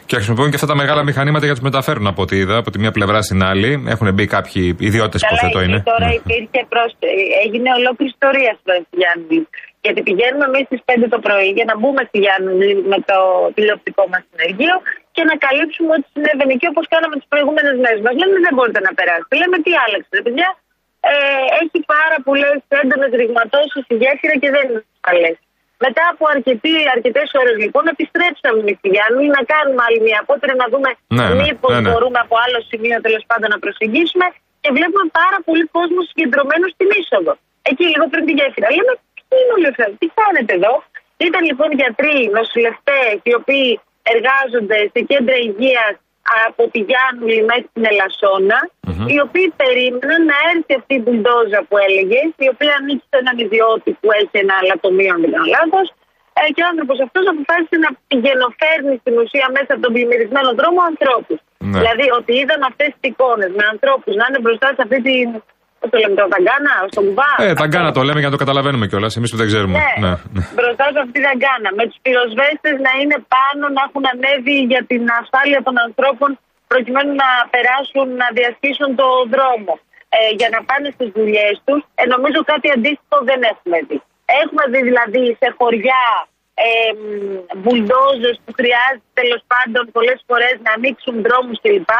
Και 0.09 0.15
χρησιμοποιούν 0.19 0.49
και 0.51 0.57
αυτά 0.59 0.69
τα 0.73 0.77
μεγάλα 0.81 1.01
μηχανήματα 1.09 1.45
για 1.47 1.55
τους 1.57 1.65
μεταφέρουν 1.69 2.05
από 2.11 2.21
ό,τι 2.25 2.35
είδα, 2.41 2.55
από 2.61 2.69
τη 2.71 2.77
μία 2.83 2.91
πλευρά 2.97 3.19
στην 3.27 3.39
άλλη. 3.49 3.71
Έχουν 3.93 4.07
μπει 4.13 4.25
κάποιοι 4.35 4.63
ιδιώτες, 4.89 5.19
υποθέτω 5.25 5.59
εκεί 5.59 5.67
είναι. 5.67 5.79
τώρα 5.91 6.07
Ναι. 6.07 6.15
υπήρχε 6.21 6.61
πρόσθε... 6.73 7.07
έγινε 7.43 7.69
ολόκληρη 7.79 8.09
ιστορία 8.15 8.51
στο 8.61 8.71
Γιάννη. 8.99 9.37
Γιατί 9.85 9.99
πηγαίνουμε 10.07 10.45
εμείς 10.51 10.65
στις 10.69 10.81
5 10.89 11.13
το 11.15 11.19
πρωί 11.25 11.49
για 11.57 11.65
να 11.69 11.75
μπούμε 11.79 12.01
στη 12.09 12.17
Γιάννη 12.23 12.69
με 12.91 12.97
το 13.09 13.17
τηλεοπτικό 13.55 14.03
μας 14.11 14.21
συνεργείο 14.29 14.75
και 15.15 15.23
να 15.29 15.35
καλύψουμε 15.45 15.91
ό,τι 15.97 16.07
συνέβαινε 16.13 16.53
εκεί 16.57 16.67
όπως 16.73 16.85
κάναμε 16.93 17.15
τις 17.19 17.27
προηγούμενες 17.31 17.75
μέρες. 17.83 18.01
Μας 18.07 18.15
λένε 18.19 18.35
δεν 18.45 18.53
μπορείτε 18.55 18.81
να 18.87 18.91
περάσετε. 18.97 19.33
Λέμε 19.41 19.57
τι 19.65 19.71
άλλαξε, 19.83 20.11
ρε 20.17 20.23
παιδιά; 20.25 20.49
Ε, 21.11 21.13
έχει 21.61 21.79
πάρα 21.95 22.17
πολλές 22.27 22.59
έντονες 22.81 23.11
ρηγματώσεις 23.21 23.81
στη 23.87 23.95
γέφυρα 24.01 24.35
και 24.41 24.49
δεν 24.55 24.63
είναι 24.67 24.81
ασφαλέ. 24.93 25.31
Μετά 25.85 26.03
από 26.13 26.23
αρκετές 26.95 27.27
ώρες 27.41 27.55
λοιπόν 27.63 27.83
επιστρέψαμε 27.93 28.59
στη 28.79 28.87
Γιάννη 28.93 29.25
να 29.37 29.41
κάνουμε 29.51 29.81
άλλη 29.87 29.99
μια 30.07 30.17
απότερη 30.23 30.53
να 30.63 30.67
δούμε 30.71 30.89
Ναι, 31.17 31.25
ναι, 31.27 31.43
μήπως 31.43 31.71
ναι, 31.73 31.79
ναι. 31.81 31.89
μπορούμε 31.89 32.19
από 32.25 32.35
άλλο 32.43 32.59
σημείο 32.69 32.97
τέλος 33.05 33.23
πάντων 33.29 33.47
να 33.55 33.59
προσεγγίσουμε 33.63 34.25
και 34.61 34.69
βλέπουμε 34.77 35.05
πάρα 35.21 35.37
πολύ 35.47 35.65
κόσμο 35.77 35.99
συγκεντρωμένο 36.09 36.65
στην 36.75 36.87
είσοδο. 36.99 37.33
Εκεί 37.69 37.85
λίγο 37.93 38.05
πριν 38.11 38.23
τη 38.27 38.33
γέφυρα. 38.37 38.67
Λέμε, 38.77 38.93
τι 39.29 39.35
είναι 39.41 39.53
όλοι 39.57 39.67
αυτοί, 39.71 39.95
τι 40.01 40.07
κάνετε 40.19 40.53
εδώ; 40.59 40.73
Ήταν 41.27 41.41
λοιπόν 41.49 41.69
γιατροί, 41.79 42.17
νοσηλευτές, 42.37 43.13
οι 43.27 43.33
οποίοι 43.39 43.67
εργάζονται 44.13 44.79
σε 44.93 44.99
κέντρα 45.09 45.37
υγείας 45.47 45.95
από 46.47 46.61
τη 46.71 46.79
Γιάννουλη 46.89 47.41
μέχρι 47.51 47.69
την 47.73 47.83
ελασσονα 47.91 48.59
οι 49.11 49.17
οποίοι 49.25 49.47
περίμεναν 49.61 50.21
να 50.31 50.37
έρθει 50.51 50.73
αυτή 50.79 50.93
η 50.99 51.01
μπουλντόζα 51.03 51.59
που 51.67 51.75
έλεγε, 51.87 52.19
η 52.45 52.47
οποία 52.53 52.73
ανήκει 52.79 53.05
σε 53.11 53.17
έναν 53.23 53.35
ιδιώτη 53.45 53.91
που 53.99 54.07
έχει 54.19 54.35
ένα 54.45 54.55
λατομείο, 54.69 55.11
αν 55.15 55.19
δεν 55.23 55.31
κάνω 55.33 55.49
λάθος. 55.57 55.87
Ε, 56.39 56.41
και 56.55 56.61
ο 56.65 56.67
άνθρωπος 56.71 56.97
αυτός 57.05 57.23
αποφάσισε 57.33 57.77
να 57.85 57.89
πηγαινοφέρνει 58.09 58.93
στην 59.01 59.13
ουσία 59.21 59.47
μέσα 59.55 59.71
από 59.73 59.81
τον 59.85 59.91
πλημμυρισμένο 59.95 60.49
δρόμο 60.59 60.79
ανθρώπους. 60.91 61.39
Ναι. 61.67 61.77
Δηλαδή 61.77 62.05
ότι 62.19 62.31
είδαμε 62.41 62.65
αυτές 62.71 62.89
τις 62.95 63.03
εικόνες 63.09 63.51
με 63.57 63.63
ανθρώπους 63.73 64.13
να 64.19 64.23
είναι 64.27 64.39
μπροστά 64.43 64.67
σε 64.75 64.81
αυτή 64.85 64.97
την. 65.07 65.27
Πώ 65.85 65.91
το 65.95 65.99
λέμε, 66.03 66.15
το 66.21 66.27
Δαγκάνα, 66.35 66.73
στον 66.93 67.03
κουμπά. 67.07 67.29
Ε, 67.45 67.53
τα 67.61 67.65
γκάνα 67.69 67.89
το 67.97 68.01
λέμε 68.07 68.19
για 68.21 68.29
να 68.29 68.35
το 68.35 68.41
καταλαβαίνουμε 68.43 68.85
κιόλας. 68.89 69.11
Εμείς 69.19 69.29
που 69.31 69.39
δεν 69.41 69.47
ξέρουμε. 69.51 69.75
Ναι, 69.79 69.91
Ναι, 70.05 70.13
ναι. 70.35 70.41
μπροστά 70.57 70.85
σε 70.93 70.99
αυτή 71.01 71.13
τη 71.17 71.21
δαγκάνα. 71.29 71.69
Με 71.79 71.83
του 71.89 71.95
πυροσβέστες 72.05 72.75
να 72.87 72.91
είναι 73.01 73.17
πάνω, 73.35 73.63
να 73.77 73.81
έχουν 73.87 74.03
ανέβει 74.13 74.55
για 74.71 74.81
την 74.91 75.03
ασφάλεια 75.21 75.59
των 75.67 75.75
ανθρώπων 75.85 76.29
προκειμένου 76.71 77.13
να 77.23 77.29
περάσουν, 77.53 78.07
να 78.21 78.27
διασχίσουν 78.37 78.89
το 79.01 79.07
δρόμο. 79.33 79.73
Ε, 80.17 80.19
για 80.39 80.49
να 80.55 80.59
πάνε 80.69 80.87
στις 80.95 81.09
δουλειές 81.17 81.55
τους. 81.65 81.81
Ε, 81.99 82.03
νομίζω 82.13 82.39
κάτι 82.51 82.67
αντίστοιχο 82.75 83.17
δεν 83.29 83.39
έχουμε 83.51 83.77
δει. 83.87 83.97
Έχουμε 84.41 84.63
δει 84.71 84.79
δηλαδή 84.89 85.23
σε 85.41 85.47
χωριά 85.59 86.05
ε, 86.65 86.69
μπουλντόζες 87.61 88.35
που 88.43 88.51
χρειάζεται 88.59 89.09
τέλος 89.19 89.41
πάντων 89.51 89.83
πολλές 89.95 90.19
φορές 90.27 90.55
να 90.65 90.71
ανοίξουν 90.77 91.15
δρόμους 91.25 91.57
κλπ. 91.63 91.91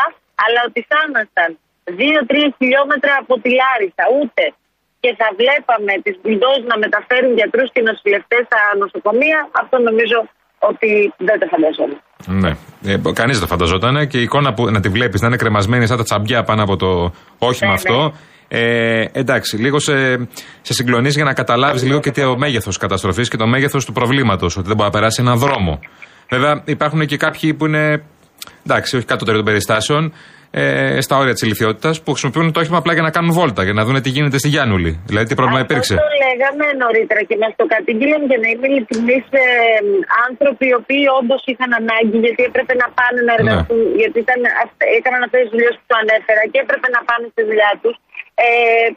Αλλά 0.44 0.60
ότι 0.68 0.82
θα 0.90 0.98
ήμασταν 1.08 1.50
2-3 1.90 2.56
χιλιόμετρα 2.58 3.14
από 3.24 3.34
τη 3.44 3.50
Λάρισα, 3.60 4.04
ούτε 4.20 4.44
και 5.04 5.12
θα 5.20 5.28
βλέπαμε 5.42 5.94
τις 6.06 6.16
μπουλντόζ 6.22 6.60
να 6.72 6.76
μεταφέρουν 6.86 7.32
γιατρούς 7.40 7.68
και 7.74 7.82
νοσηλευτές 7.90 8.42
στα 8.50 8.62
νοσοκομεία, 8.84 9.40
αυτό 9.62 9.76
νομίζω 9.90 10.18
ότι 10.70 10.90
δεν 11.28 11.36
το 11.42 11.46
φανταζόμουν. 11.54 12.00
ναι. 12.44 12.52
Ε, 12.92 12.96
Κανείς 13.20 13.36
δεν 13.40 13.48
το 13.48 13.52
φανταζόταν 13.54 14.08
και 14.12 14.18
η 14.20 14.24
εικόνα 14.28 14.50
που 14.54 14.62
να 14.76 14.80
τη 14.84 14.90
βλέπεις 14.90 15.22
να 15.22 15.28
είναι 15.28 15.36
κρεμασμένη 15.44 15.86
σαν 15.88 15.98
τα 15.98 16.04
τσαμπιά 16.04 16.44
πάνω 16.44 16.62
από 16.64 16.76
το 16.76 16.90
όχημα 17.50 17.70
Ναι, 17.70 17.76
αυτό. 17.82 18.14
Ε, 18.48 19.06
εντάξει, 19.12 19.58
λίγο 19.58 19.80
σε, 19.80 19.94
σε 20.62 20.74
συγκλονίζει 20.74 21.16
για 21.16 21.24
να 21.26 21.34
καταλάβεις 21.34 21.84
λίγο 21.84 22.00
και 22.00 22.12
το 22.12 22.38
μέγεθος 22.38 22.78
καταστροφής 22.78 23.30
και 23.30 23.38
το 23.38 23.48
μέγεθος 23.48 23.86
του 23.86 23.92
προβλήματος. 23.92 24.58
Ότι 24.58 24.68
δεν 24.68 24.76
μπορεί 24.76 24.90
να 24.92 24.98
περάσει 25.00 25.22
έναν 25.22 25.38
δρόμο. 25.38 25.80
Βέβαια, 26.30 26.62
υπάρχουν 26.66 27.06
και 27.06 27.18
κάποιοι 27.18 27.54
που 27.54 27.66
είναι. 27.66 28.04
Εντάξει, 28.66 28.96
όχι 28.98 29.06
κάτω 29.06 29.26
των 29.26 29.44
περιστάσεων, 29.44 30.14
ε, 30.60 31.02
στα 31.06 31.16
όρια 31.22 31.34
της 31.36 31.44
ηλικιότητας, 31.48 31.96
που 32.04 32.10
χρησιμοποιούν 32.14 32.46
το 32.54 32.60
όχημα 32.62 32.78
απλά 32.82 32.94
για 32.98 33.06
να 33.08 33.12
κάνουν 33.16 33.32
βόλτα, 33.40 33.62
για 33.68 33.76
να 33.80 33.84
δουν 33.86 33.96
τι 34.06 34.10
γίνεται 34.16 34.38
στη 34.44 34.50
Γιάννουλη. 34.54 34.92
Δηλαδή, 35.10 35.26
τι 35.30 35.36
πρόβλημα 35.40 35.62
υπήρξε; 35.68 35.94
Αυτό 35.96 36.06
το 36.08 36.16
λέγαμε 36.26 36.66
νωρίτερα 36.84 37.22
και 37.30 37.36
μας 37.42 37.52
το 37.60 37.66
κατήγγειλαν 37.74 38.22
για 38.30 38.40
να 38.44 38.48
είμαι 38.52 38.68
ειλικρινή 38.72 39.18
ε, 39.42 39.46
άνθρωποι 40.28 40.66
οι 40.72 40.76
οποίοι 40.82 41.04
όντως 41.20 41.42
είχαν 41.52 41.72
ανάγκη 41.82 42.18
γιατί 42.26 42.42
έπρεπε 42.50 42.74
να 42.82 42.88
πάνε 42.98 43.20
να 43.28 43.34
εργαστούν. 43.38 43.82
Γιατί 44.02 44.18
ήταν, 44.26 44.40
αυ- 44.64 44.86
έκαναν 45.00 45.22
αυτές 45.28 45.42
τις 45.44 45.52
δουλειές 45.54 45.74
που 45.80 45.86
το 45.92 45.96
ανέφερα 46.04 46.44
και 46.52 46.60
έπρεπε 46.66 46.88
να 46.96 47.02
πάνε 47.08 47.26
στη 47.34 47.42
δουλειά 47.50 47.72
τους. 47.82 47.96
Ε, 48.46 48.48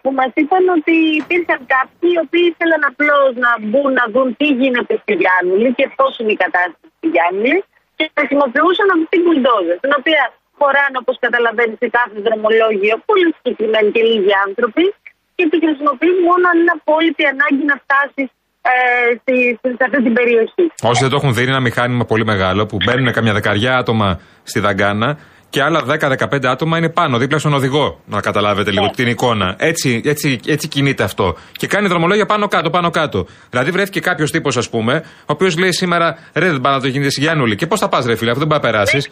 που 0.02 0.10
μας 0.18 0.32
είπαν 0.40 0.64
ότι 0.78 0.94
υπήρχαν 1.22 1.60
κάποιοι 1.76 2.08
οι 2.14 2.20
οποίοι 2.24 2.44
ήθελαν 2.52 2.82
απλώς 2.90 3.30
να 3.44 3.50
μπουν 3.68 3.90
να 4.00 4.04
δουν 4.14 4.28
τι 4.40 4.46
γίνεται 4.60 4.94
στη 5.02 5.12
Γιάννουλη 5.22 5.68
και 5.78 5.86
πώς 5.98 6.12
είναι 6.18 6.32
η 6.36 6.40
κατάσταση 6.44 6.88
στη 6.98 7.08
Γιάννουλη 7.14 7.58
και 7.96 8.04
χρησιμοποιούσαν 8.16 8.88
αυτή 8.94 9.06
την 9.12 9.20
μπουλντόζα, 9.24 9.74
την 9.84 9.92
οποία 10.00 10.22
χωράνε 10.60 10.96
όπως 11.02 11.16
καταλαβαίνεις 11.24 11.76
σε 11.82 11.88
κάθε 11.98 12.16
δρομολόγιο 12.26 12.94
πολύ 13.10 13.28
συγκεκριμένοι 13.36 13.88
και 13.94 14.02
λίγοι 14.10 14.32
άνθρωποι 14.46 14.84
και 15.36 15.44
τη 15.52 15.56
χρησιμοποιεί 15.64 16.12
μόνο 16.28 16.44
αν 16.50 16.56
είναι 16.60 16.74
απόλυτη 16.80 17.22
ανάγκη 17.32 17.64
να 17.70 17.76
φτάσει 17.84 18.22
ε, 18.70 18.74
στη, 19.20 19.34
στη- 19.58 19.76
σε 19.78 19.84
αυτή 19.88 19.98
την 20.06 20.14
περιοχή. 20.18 20.64
Όσοι 20.90 21.00
δεν 21.04 21.10
το 21.12 21.16
έχουν 21.20 21.30
δει, 21.34 21.42
είναι 21.42 21.54
ένα 21.56 21.64
μηχάνημα 21.68 22.04
πολύ 22.12 22.24
μεγάλο 22.32 22.62
που 22.70 22.76
μπαίνουν 22.84 23.08
καμιά 23.16 23.32
δεκαριά 23.38 23.72
άτομα 23.82 24.08
στη 24.50 24.58
δαγκάνα 24.66 25.10
και 25.50 25.62
άλλα 25.62 25.80
10-15 25.86 26.44
άτομα 26.46 26.78
είναι 26.78 26.88
πάνω, 26.90 27.18
δίπλα 27.18 27.38
στον 27.38 27.52
οδηγό. 27.52 28.00
Να 28.06 28.20
καταλάβετε 28.20 28.70
λίγο 28.70 28.84
Ναι. 28.84 28.90
την 28.90 29.06
εικόνα. 29.08 29.54
Έτσι, 29.58 30.02
έτσι, 30.04 30.40
έτσι 30.46 30.68
κινείται 30.68 31.02
αυτό. 31.02 31.36
Και 31.52 31.66
κάνει 31.66 31.88
δρομολόγια 31.88 32.26
πάνω 32.26 32.46
κάτω, 32.48 32.70
πάνω 32.70 32.90
κάτω. 32.90 33.26
Δηλαδή 33.50 33.70
βρέθηκε 33.70 34.00
κάποιος 34.00 34.30
τύπος, 34.30 34.56
ας 34.56 34.70
πούμε, 34.70 35.02
ο 35.20 35.24
οποίος 35.26 35.58
λέει 35.58 35.72
σήμερα 35.72 36.18
ρε 36.34 36.50
δεν 36.50 36.60
πάει 36.60 36.74
να 36.74 36.80
το 36.80 36.86
γίνεται 36.88 37.10
στη 37.10 37.20
Γιάννουλη. 37.20 37.54
Και 37.56 37.66
πώς 37.66 37.80
θα 37.80 37.88
πας, 37.88 38.06
ρε 38.06 38.16
φίλε, 38.16 38.30
αυτό 38.30 38.44
δεν 38.46 38.48
πάει 38.48 38.58
να 38.58 38.68
περάσεις; 38.70 39.10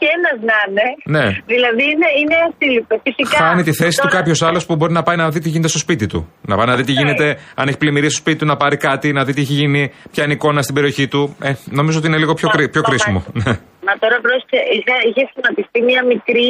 Δεν 0.00 0.06
ξέρεις, 0.06 0.06
έστω 0.06 0.06
και 0.06 0.06
ένας 0.16 0.36
να 0.50 0.56
είναι. 0.66 0.86
Ναι. 1.16 1.26
Δηλαδή 1.52 1.84
είναι, 1.92 2.08
είναι 2.20 2.36
ασύλληπτο. 2.48 2.94
Φυσικά. 3.02 3.36
Χάνει 3.44 3.62
τη 3.62 3.72
θέση 3.80 3.96
του 4.00 4.06
τώρα- 4.08 4.16
κάποιος 4.18 4.42
άλλος 4.42 4.66
που 4.66 4.76
μπορεί 4.76 4.92
να 4.92 5.02
πάει 5.02 5.16
να 5.16 5.28
δει 5.30 5.40
τι 5.40 5.48
γίνεται 5.48 5.68
στο 5.68 5.78
σπίτι 5.78 6.06
του. 6.06 6.20
Να 6.50 6.56
πάει 6.56 6.66
να 6.66 6.76
δει 6.76 6.84
τι 6.88 6.92
Ναι. 6.92 7.00
γίνεται, 7.00 7.26
αν 7.60 7.68
έχει 7.68 7.78
πλημμυρίσει 7.78 8.12
στο 8.14 8.20
σπίτι 8.20 8.38
του, 8.38 8.46
να 8.46 8.56
πάρει 8.56 8.76
κάτι, 8.76 9.12
να 9.12 9.24
δει 9.24 9.32
τι 9.34 9.40
έχει 9.40 9.52
γίνει, 9.52 9.82
ποια 10.12 10.22
είναι 10.24 10.32
η 10.32 10.36
εικόνα 10.40 10.62
στην 10.62 10.74
περιοχή 10.74 11.08
του. 11.08 11.36
Ε, 11.42 11.52
νομίζω 11.78 11.98
ότι 11.98 12.06
είναι 12.06 12.18
λίγο 12.22 12.34
πιο, 12.34 12.48
Μα- 12.48 12.54
κρί- 12.54 12.70
πιο 12.74 12.80
μα- 12.84 12.88
κρίσιμο. 12.88 13.20
Μα 13.86 13.92
τώρα 14.02 14.16
πρόσεχε, 14.24 14.58
είχε, 14.76 14.94
είχε 15.08 15.22
σχηματιστεί 15.30 15.78
μια 15.90 16.00
μικρή 16.12 16.48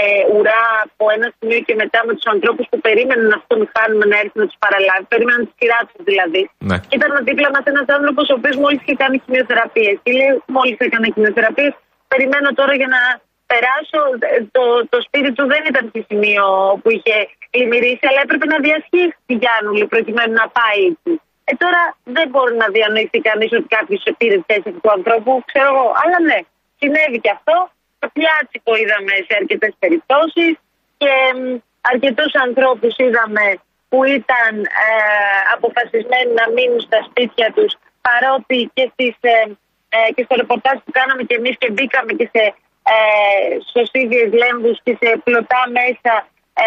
ε, 0.00 0.02
ουρά 0.36 0.62
από 0.86 1.04
ένα 1.16 1.26
σημείο 1.36 1.60
και 1.68 1.74
μετά 1.82 1.98
με 2.06 2.12
τους 2.16 2.26
ανθρώπους 2.34 2.64
που 2.70 2.78
περίμεναν 2.86 3.28
αυτό 3.36 3.48
το 3.52 3.56
μηχάνημα 3.62 4.04
να 4.12 4.16
έρθει 4.22 4.36
να 4.42 4.46
τους 4.48 4.58
παραλάβει. 4.64 5.04
Περίμεναν 5.12 5.40
τι 5.46 5.52
πειράτου 5.60 5.98
δηλαδή. 6.10 6.42
Ναι. 6.70 6.76
Και 6.90 6.96
ήταν 7.00 7.10
δίπλα 7.28 7.48
μας 7.54 7.64
ένας 7.72 7.86
άνθρωπος 7.96 8.24
ο 8.32 8.34
οποίος 8.38 8.56
μόλις 8.62 8.78
είχε 8.82 8.94
κάνει 9.02 9.16
χημειοθεραπείε. 9.24 9.90
Και 10.04 10.10
λέει, 10.18 10.30
μόλις 10.56 10.76
έκανε 10.86 11.06
χημειοθεραπείε, 11.14 11.70
περιμένω 12.08 12.48
τώρα 12.58 12.74
για 12.80 12.90
να 12.96 13.02
περάσω. 13.50 14.00
Ε, 14.18 14.40
Το, 14.56 14.64
το 14.92 14.98
σπίτι 15.06 15.30
του 15.36 15.44
δεν 15.52 15.62
ήταν 15.70 15.84
σε 15.94 16.00
σημείο 16.08 16.44
που 16.80 16.90
είχε 16.90 17.16
πλημμυρίσει, 17.50 18.04
αλλά 18.08 18.20
έπρεπε 18.26 18.46
να 18.54 18.58
διασχίσει 18.66 19.16
τη 19.26 19.34
Γιάννουλη 19.42 19.86
προκειμένου 19.86 20.34
να 20.42 20.46
πάει 20.58 20.80
εκεί. 20.90 21.14
Ε, 21.44 21.52
τώρα 21.62 21.82
δεν 22.16 22.26
μπορεί 22.28 22.54
να 22.62 22.68
διανοηθεί 22.76 23.18
κανείς 23.28 23.50
ότι 23.58 23.68
κάποιος 23.76 24.02
πήρε 24.18 24.36
τη 24.36 24.44
θέση 24.50 24.66
αυτού 24.70 24.80
του 24.84 24.94
ανθρώπου, 24.98 25.32
ξέρω 25.48 25.68
εγώ. 25.74 25.86
Αλλά 26.02 26.16
ναι, 26.28 26.38
συνέβη 26.78 27.18
και 27.24 27.34
αυτό. 27.38 27.56
πιάτσικο 28.16 28.72
είδαμε 28.80 29.14
σε 29.26 29.34
αρκετές 29.40 29.72
περιπτώσεις 29.82 30.52
και 31.00 31.12
αρκετούς 31.92 32.32
ανθρώπους 32.46 32.94
είδαμε 33.04 33.46
που 33.88 34.04
ήταν 34.04 34.52
ε, 34.86 34.90
αποφασισμένοι 35.54 36.32
να 36.40 36.46
μείνουν 36.54 36.80
στα 36.80 37.00
σπίτια 37.08 37.52
τους 37.56 37.72
παρότι 38.06 38.70
και, 38.74 38.90
στις, 38.92 39.14
ε, 39.20 39.30
ε, 39.30 39.56
και 40.14 40.22
στο 40.26 40.34
ρεπορτάζ 40.42 40.76
που 40.84 40.92
κάναμε 40.98 41.22
και 41.28 41.36
εμείς 41.40 41.54
και 41.60 41.70
μπήκαμε 41.74 42.12
και 42.18 42.28
σε 42.34 42.42
ε, 42.92 42.96
σωσίδιες 43.72 44.28
λέμβους 44.42 44.76
και 44.84 44.92
σε 45.00 45.08
πλωτά 45.24 45.62
μέσα 45.78 46.14
ε, 46.64 46.66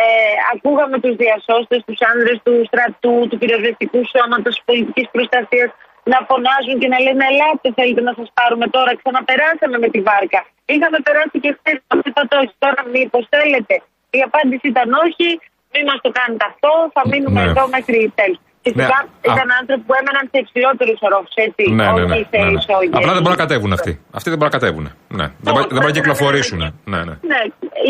ακούγαμε 0.53 0.97
τους 1.03 1.15
διασώστες, 1.23 1.79
τους 1.87 1.99
άνδρες 2.11 2.37
του 2.45 2.55
στρατού, 2.69 3.15
του 3.29 3.37
πυροσβεστικού 3.41 4.01
σώματος, 4.13 4.53
της 4.55 4.63
πολιτικής 4.69 5.07
προστασίας 5.15 5.69
να 6.11 6.19
φωνάζουν 6.29 6.75
και 6.81 6.89
να 6.93 6.99
λένε 7.05 7.23
ελάτε 7.31 7.67
θέλετε 7.77 8.01
να 8.09 8.13
σας 8.19 8.29
πάρουμε 8.37 8.65
τώρα, 8.75 8.91
ξαναπεράσαμε 9.01 9.77
με 9.83 9.89
τη 9.93 9.99
βάρκα. 10.07 10.41
Είχαμε 10.73 10.97
περάσει 11.07 11.37
και 11.43 11.51
χθες, 11.57 11.77
είπατε 12.07 12.35
όχι, 12.41 12.53
τώρα 12.63 12.81
μήπως 12.93 13.23
θέλετε. 13.35 13.75
Η 14.17 14.19
απάντηση 14.27 14.65
ήταν 14.73 14.89
όχι, 15.05 15.27
μην 15.73 15.83
μας 15.89 15.99
το 16.05 16.09
κάνετε 16.17 16.45
αυτό, 16.51 16.71
θα 16.95 17.03
μείνουμε 17.11 17.41
ναι. 17.41 17.49
εδώ 17.49 17.63
μέχρι 17.75 17.99
τέλος. 18.19 18.39
Φυσικά 18.67 18.99
ναι. 19.05 19.31
ήταν 19.31 19.47
άνθρωποι 19.59 19.83
που 19.87 19.93
έμεναν 19.99 20.23
σε 20.31 20.37
υψηλότερους 20.43 20.99
ορόφους, 21.07 21.35
έτσι. 21.47 21.63
Ναι, 21.79 21.85
ναι, 21.95 22.03
ναι, 22.11 22.17
ναι, 22.31 22.49
ναι. 22.55 22.61
Απλά 22.99 23.11
δεν 23.17 23.21
μπορούν 23.23 23.37
να 23.37 23.43
κατέβουν 23.45 23.71
αυτοί. 23.77 23.91
Αυτοί 24.17 24.27
δεν 24.31 24.37
μπορούν 24.39 24.53
να 24.53 24.57
κατέβουν. 24.57 24.85
Ναι. 25.19 25.27
Δεν, 25.45 25.51
δεν 25.69 25.75
μπορούν 25.77 25.91
να 25.93 25.97
κυκλοφορήσουν. 25.99 26.61
Ναι, 26.91 26.99
ναι. 27.07 27.15
ναι. 27.31 27.41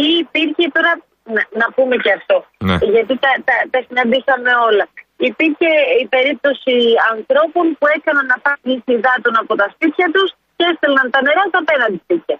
Ή 0.03 0.05
υπήρχε 0.23 0.65
τώρα. 0.77 0.93
Να, 1.35 1.43
να 1.61 1.67
πούμε 1.75 1.95
και 2.03 2.11
αυτό. 2.19 2.37
Ναι. 2.69 2.75
Γιατί 2.95 3.13
τα, 3.23 3.31
τα, 3.47 3.55
τα 3.73 3.79
συναντήσαμε 3.87 4.51
όλα. 4.69 4.85
Υπήρχε 5.29 5.69
η 6.03 6.05
περίπτωση 6.15 6.75
ανθρώπων 7.13 7.65
που 7.77 7.85
έκαναν 7.95 8.25
να 8.33 8.37
πάρουν 8.45 8.83
υδάτων 8.95 9.33
από 9.41 9.53
τα 9.61 9.67
σπίτια 9.73 10.07
τους 10.13 10.29
και 10.57 10.65
έστελναν 10.71 11.07
τα 11.13 11.19
νερά 11.25 11.43
στα 11.51 11.59
απέναντι 11.63 11.97
σπίτια. 12.03 12.37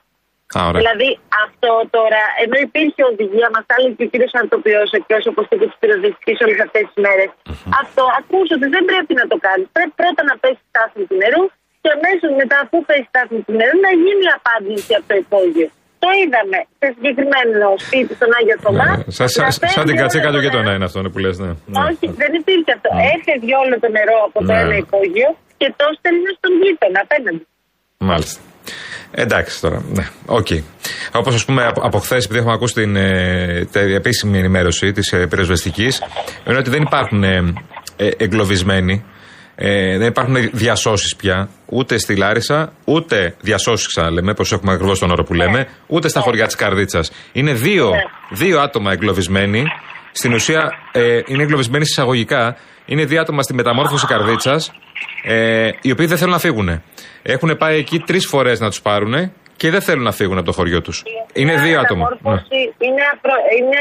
Α, 0.60 0.62
δηλαδή 0.82 1.10
αυτό 1.46 1.72
τώρα, 1.98 2.22
ενώ 2.44 2.58
υπήρχε 2.68 3.02
οδηγία, 3.12 3.48
μας 3.56 3.64
τα 3.70 3.74
έλεγε 3.78 3.96
και 4.00 4.06
ο 4.08 4.10
κύριος 4.12 4.34
Αρτοπιό, 4.40 4.82
εκπρόσωπο 5.00 5.40
της 5.62 5.72
πυροσβεστική 5.82 6.34
όλες 6.46 6.60
αυτές 6.66 6.84
τις 6.90 6.98
μέρες. 7.06 7.30
Mm-hmm. 7.36 7.82
Αυτό 7.82 8.04
ακούσω 8.20 8.54
ότι 8.58 8.68
δεν 8.76 8.84
πρέπει 8.92 9.14
να 9.22 9.26
το 9.32 9.38
κάνει. 9.46 9.64
Πρέπει 9.76 9.94
πρώτα 10.02 10.22
να 10.30 10.34
πέσει 10.42 10.62
στάθμη 10.72 11.04
του 11.10 11.18
νερού 11.24 11.44
και 11.82 11.90
αμέσως 11.98 12.32
μετά, 12.42 12.58
αφού 12.66 12.78
πέσει 12.90 13.06
στάθμη 13.12 13.40
του 13.46 13.54
νερού, 13.60 13.76
να 13.88 13.92
γίνει 14.04 14.24
η 14.30 14.32
άντληση 14.40 14.92
από 14.98 15.06
το 15.12 15.16
υπόγειο. 15.24 15.68
Το 16.04 16.10
είδαμε 16.22 16.60
σε 16.80 16.88
συγκεκριμένο 16.96 17.66
σπίτι 17.86 18.12
στον 18.20 18.30
Άγιο 18.38 18.58
Θωμά. 18.64 18.90
Ναι, 18.90 19.04
σαν 19.18 19.30
σα, 19.36 19.46
σα, 19.76 19.82
την 19.90 19.98
κατσίκα 20.02 20.30
του 20.34 20.42
γειτονά 20.46 20.72
είναι 20.76 20.88
αυτό 20.90 21.00
που 21.14 21.20
λες, 21.24 21.36
ναι. 21.44 21.52
Όχι, 21.88 22.06
δεν 22.22 22.32
υπήρχε 22.42 22.72
αυτό. 22.78 22.90
Mm. 22.96 23.08
Έφευγε 23.14 23.54
όλο 23.64 23.76
το 23.84 23.90
νερό 23.98 24.18
από 24.28 24.38
το 24.48 24.54
ναι. 24.54 24.62
ένα 24.64 24.76
υπόγειο 24.86 25.30
και 25.60 25.68
το 25.80 25.86
στέλνει 25.98 26.32
στον 26.38 26.52
γείτονα 26.62 27.00
απέναντι. 27.06 27.44
Μάλιστα. 28.10 28.40
Εντάξει 29.12 29.62
τώρα. 29.62 29.84
Ναι, 29.94 30.08
OK. 30.26 30.48
Okay. 30.50 30.62
Όπως 31.12 31.36
ας 31.36 31.46
πούμε 31.46 31.72
από 31.82 32.00
χθες, 32.00 32.24
επειδή 32.26 32.40
έχουμε 32.40 32.54
ακούσει 32.54 32.74
την, 32.74 32.96
ε, 32.96 33.68
την 33.72 33.96
επίσημη 33.96 34.38
ενημέρωση 34.38 34.92
της 34.92 35.12
ε, 35.12 35.28
πυροσβεστικής, 35.28 36.02
είναι 36.48 36.58
ότι 36.58 36.70
δεν 36.70 36.82
υπάρχουν 36.82 37.24
ε, 37.24 37.54
ε, 37.96 38.10
εγκλωβισμένοι. 38.18 39.04
Ε, 39.60 39.98
δεν 39.98 40.08
υπάρχουν 40.08 40.36
διασώσεις 40.52 41.16
πια 41.16 41.50
ούτε 41.66 41.98
στη 41.98 42.16
Λάρισα, 42.16 42.74
ούτε 42.84 43.36
διασώσεις 43.42 43.88
ξαναλέμε, 43.88 44.32
όπω 44.32 44.44
έχουμε 44.52 44.74
ακριβώς 44.74 45.00
τον 45.00 45.12
όρο 45.12 45.24
που 45.24 45.34
λέμε, 45.34 45.68
ούτε 45.88 46.08
στα 46.08 46.20
χωριά 46.20 46.46
της 46.46 46.56
Καρδίτσας. 46.56 47.12
Είναι 47.32 47.54
δύο, 47.54 47.92
δύο 48.30 48.60
άτομα 48.60 48.92
εγκλωβισμένοι. 48.92 49.64
Στην 50.12 50.34
ουσία 50.34 50.72
ε, 50.92 51.20
είναι 51.26 51.44
εγκλωβισμένοι 51.44 51.84
εισαγωγικά. 51.84 52.58
Είναι 52.86 53.06
δύο 53.06 53.22
άτομα 53.22 53.42
στη 53.42 53.54
μεταμόρφωση 53.54 54.06
Καρδίτσας, 54.06 54.72
ε, 55.24 55.70
οι 55.82 55.92
οποίοι 55.92 56.06
δεν 56.06 56.18
θέλουν 56.18 56.34
να 56.34 56.40
φύγουν. 56.40 56.70
Έχουν 57.34 57.58
πάει 57.58 57.78
εκεί 57.78 57.98
τρεις 58.00 58.26
φορές 58.32 58.60
να 58.60 58.70
τους 58.70 58.82
πάρουν 58.82 59.16
και 59.60 59.70
δεν 59.74 59.82
θέλουν 59.88 60.04
να 60.04 60.14
φύγουν 60.20 60.38
από 60.38 60.48
το 60.52 60.56
χωριό 60.58 60.80
τους. 60.82 60.98
Είναι 61.42 61.56
δύο 61.66 61.80
άτομα. 61.84 62.06
Ναι. 62.22 62.32
Είναι, 62.88 63.04
απρο... 63.14 63.36
είναι... 63.58 63.80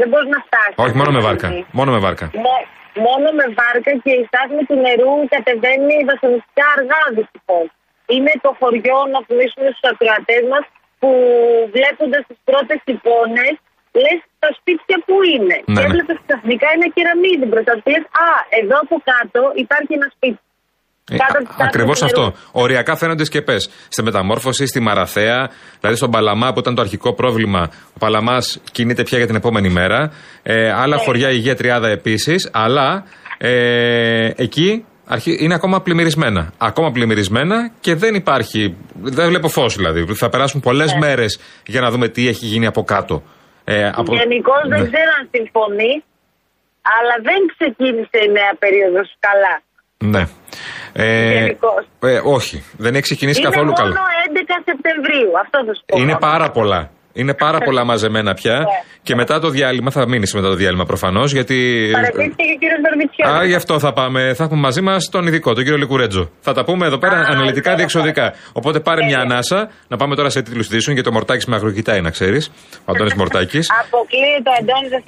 Δεν 0.00 0.08
μπορείς 0.10 0.30
να 0.36 0.40
φτάσεις. 0.46 0.76
Όχι, 0.84 0.94
μόνο 1.00 1.10
με 1.16 1.20
βάρκα. 1.26 1.48
Μόνο 1.78 1.90
με 1.94 2.00
βάρκα. 2.06 2.26
Μόνο 3.08 3.28
με 3.38 3.46
βάρκα 3.58 3.92
και 4.04 4.12
η 4.20 4.22
στάθμη 4.28 4.62
του 4.68 4.76
νερού 4.84 5.14
κατεβαίνει 5.34 5.94
βασανιστικά 6.10 6.66
αργά 6.76 7.02
δυστυχώς. 7.18 7.66
Είναι 8.14 8.32
το 8.44 8.50
χωριό, 8.60 8.98
να 9.14 9.18
θυμίσουμε 9.26 9.68
στους 9.72 9.86
ακροατές 9.92 10.42
μας, 10.52 10.64
που 11.00 11.10
βλέποντας 11.74 12.22
τις 12.28 12.38
πρώτες 12.48 12.80
εικόνες, 12.92 13.54
λες 14.02 14.20
τα 14.42 14.50
σπίτια 14.58 14.96
που 15.06 15.14
είναι; 15.32 15.56
Ναι, 15.58 15.74
και 15.74 15.80
ναι. 15.80 15.86
έβλεπες 15.88 16.18
ξαφνικά 16.26 16.66
ένα 16.76 16.86
κεραμίδι 16.94 17.46
μπροστά 17.50 17.72
του. 17.76 17.82
Α, 18.26 18.28
εδώ 18.60 18.76
από 18.84 18.96
κάτω 19.10 19.40
υπάρχει 19.64 19.92
ένα 19.98 20.08
σπίτι. 20.16 20.40
Ε, 21.10 21.16
Ακριβώς 21.58 22.02
αυτό. 22.02 22.34
Οριακά 22.52 22.96
φαίνονται 22.96 23.24
σκεπές. 23.24 23.70
Στη 23.88 24.02
μεταμόρφωση, 24.02 24.66
στη 24.66 24.80
Μαραθέα, 24.80 25.50
δηλαδή 25.80 25.96
στον 25.96 26.10
Παλαμά 26.10 26.52
που 26.52 26.58
ήταν 26.58 26.74
το 26.74 26.80
αρχικό 26.80 27.14
πρόβλημα. 27.14 27.70
Ο 27.94 27.98
Παλαμάς 27.98 28.60
κινείται 28.72 29.02
πια 29.02 29.18
για 29.18 29.26
την 29.26 29.36
επόμενη 29.36 29.68
μέρα. 29.68 30.12
Ε, 30.42 30.72
άλλα 30.72 30.96
ναι. 30.96 31.02
χωριά 31.02 31.30
Υγεία 31.30 31.56
Τριάδα 31.56 31.88
επίσης. 31.88 32.50
Αλλά 32.52 33.04
ε, 33.38 34.30
εκεί 34.36 34.84
είναι 35.38 35.54
ακόμα 35.54 35.80
πλημμυρισμένα. 35.80 36.52
Ακόμα 36.58 36.90
πλημμυρισμένα 36.90 37.70
και 37.80 37.94
δεν 37.94 38.14
υπάρχει. 38.14 38.76
Δεν 38.94 39.28
βλέπω 39.28 39.48
φως 39.48 39.76
δηλαδή. 39.76 40.14
Θα 40.14 40.28
περάσουν 40.28 40.60
πολλές 40.60 40.92
ναι. 40.92 40.98
μέρες 40.98 41.40
για 41.66 41.80
να 41.80 41.90
δούμε 41.90 42.08
τι 42.08 42.28
έχει 42.28 42.46
γίνει 42.46 42.66
από 42.66 42.82
κάτω. 42.82 43.22
Ε, 43.64 43.88
από... 43.94 44.14
Γενικώς 44.14 44.62
δεν 44.68 44.80
ναι. 44.80 44.88
ξέρω 44.88 45.10
αν 45.18 45.28
συμφωνεί, 45.30 46.04
αλλά 46.96 47.14
δεν 47.28 47.40
ξεκίνησε 47.56 48.18
η 48.26 48.30
νέα 48.38 48.54
περίοδος 48.58 49.16
καλά. 49.18 49.54
Ναι. 49.98 50.24
Ε, 50.92 51.56
ε, 52.00 52.20
όχι, 52.24 52.64
δεν 52.76 52.92
έχει 52.94 53.02
ξεκινήσει 53.02 53.40
είναι 53.40 53.48
καθόλου 53.48 53.72
καλά. 53.72 53.88
Είναι 53.88 53.98
μόνο 53.98 54.60
11 54.60 54.62
Σεπτεμβρίου, 54.64 55.38
αυτό 55.42 55.64
θα 55.66 55.74
σου 55.74 55.82
πω. 55.86 55.98
Είναι 56.00 56.16
πάρα 56.18 56.50
πολλά. 56.50 56.90
Είναι 57.14 57.34
πάρα 57.34 57.58
πολλά 57.58 57.84
μαζεμένα 57.84 58.34
πια. 58.34 58.52
Ναι. 58.58 58.64
Και 59.02 59.14
μετά 59.14 59.40
το 59.40 59.48
διάλειμμα, 59.48 59.90
θα 59.90 60.08
μείνεις 60.08 60.34
μετά 60.34 60.48
το 60.48 60.54
διάλειμμα 60.54 60.84
προφανώς. 60.84 61.32
Γιατί. 61.32 61.88
Παρατήθηκε 61.92 62.34
και 62.36 62.54
ο 62.54 62.58
κύριος 62.58 62.80
Βερμιτσιώτη. 62.82 63.30
Α, 63.38 63.44
γι' 63.44 63.54
αυτό 63.54 63.78
θα 63.78 63.92
πάμε. 63.92 64.34
Θα 64.34 64.44
έχουμε 64.44 64.60
μαζί 64.60 64.80
μας 64.80 65.08
τον 65.08 65.26
ειδικό, 65.26 65.52
τον 65.54 65.62
κύριο 65.62 65.78
Λικουρέτζο. 65.78 66.30
Θα 66.40 66.52
τα 66.52 66.64
πούμε 66.64 66.86
εδώ 66.86 66.98
πέρα 66.98 67.16
Α, 67.16 67.26
αναλυτικά 67.30 67.74
διεξοδικά. 67.74 68.34
Οπότε 68.52 68.80
πάρε 68.80 69.04
μια 69.04 69.18
ανάσα 69.18 69.70
να 69.88 69.96
πάμε 69.96 70.14
τώρα 70.14 70.30
σε 70.30 70.42
τίτλους 70.42 70.66
ειδήσεων 70.66 70.94
γιατί 70.94 71.08
το 71.08 71.14
Μορτάκης 71.14 71.46
με 71.46 71.56
αγροκοιτάει, 71.56 72.00
να 72.00 72.10
ξέρεις. 72.10 72.50
Ο 72.84 72.92
Αντώνης 72.92 73.14
Μορτάκης. 73.14 73.68
Αποκλείεται 73.84 74.50
ο 74.50 74.54
Αντώνης 74.60 74.90
δεν 74.90 75.02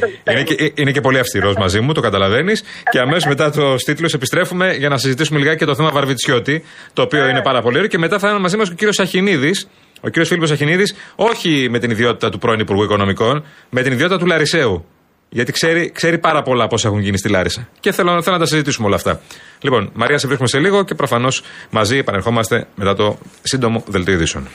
το 0.00 0.06
πιστεύω. 0.06 0.30
Είναι 0.30 0.42
και, 0.42 0.80
είναι 0.82 0.90
και 0.90 1.00
πολύ 1.00 1.18
αυστηρός 1.18 1.54
μαζί 1.56 1.80
μου, 1.80 1.92
το 1.92 2.00
καταλαβαίνεις. 2.00 2.64
και 2.90 2.98
αμέσως 2.98 3.26
μετά 3.26 3.50
το 3.50 3.74
τίτλο 3.86 4.10
επιστρέφουμε 4.14 4.72
για 4.74 4.88
να 4.88 4.96
συζητήσουμε 4.96 5.38
λιγάκι 5.38 5.58
και 5.58 5.64
το 5.64 5.74
θέμα 5.74 5.90
Βαρβιτσιώτη, 5.90 6.64
το 6.92 7.02
οποίο 7.02 7.28
είναι 7.28 7.42
πάρα 7.42 7.62
πολύ 7.62 7.76
ωραίο. 7.76 7.88
Και 7.88 7.98
μετά 7.98 8.18
θα 8.18 8.28
είναι 8.30 8.38
μαζί 8.38 8.56
μας 8.56 8.66
και 8.66 8.72
ο 8.72 8.76
κύριος 8.76 8.94
Σαχινίδης, 8.94 9.68
ο 10.00 10.10
κ. 10.10 10.24
Φίλιππος 10.24 10.50
Αχινίδης, 10.50 10.94
όχι 11.16 11.68
με 11.70 11.78
την 11.78 11.90
ιδιότητα 11.90 12.30
του 12.30 12.38
πρώην 12.38 12.60
Υπουργού 12.60 12.82
Οικονομικών, 12.82 13.44
με 13.70 13.82
την 13.82 13.92
ιδιότητα 13.92 14.18
του 14.18 14.26
Λαρισαίου. 14.26 14.84
Γιατί 15.32 15.52
ξέρει, 15.52 15.90
ξέρει 15.90 16.18
πάρα 16.18 16.42
πολλά 16.42 16.66
πώς 16.66 16.84
έχουν 16.84 16.98
γίνει 17.00 17.18
στη 17.18 17.28
Λάρισα. 17.28 17.68
Και 17.80 17.92
θέλω, 17.92 18.22
θέλω 18.22 18.36
να 18.36 18.42
τα 18.42 18.48
συζητήσουμε 18.48 18.86
όλα 18.86 18.96
αυτά. 18.96 19.20
Λοιπόν, 19.60 19.90
Μαρία, 19.94 20.18
σε 20.18 20.26
βρίσκουμε 20.26 20.48
σε 20.48 20.58
λίγο 20.58 20.84
και 20.84 20.94
προφανώς 20.94 21.42
μαζί 21.70 21.96
επανερχόμαστε 21.96 22.66
μετά 22.74 22.94
το 22.94 23.18
σύντομο 23.42 23.84
δελτίο 23.86 24.14
ειδήσεων. 24.14 24.48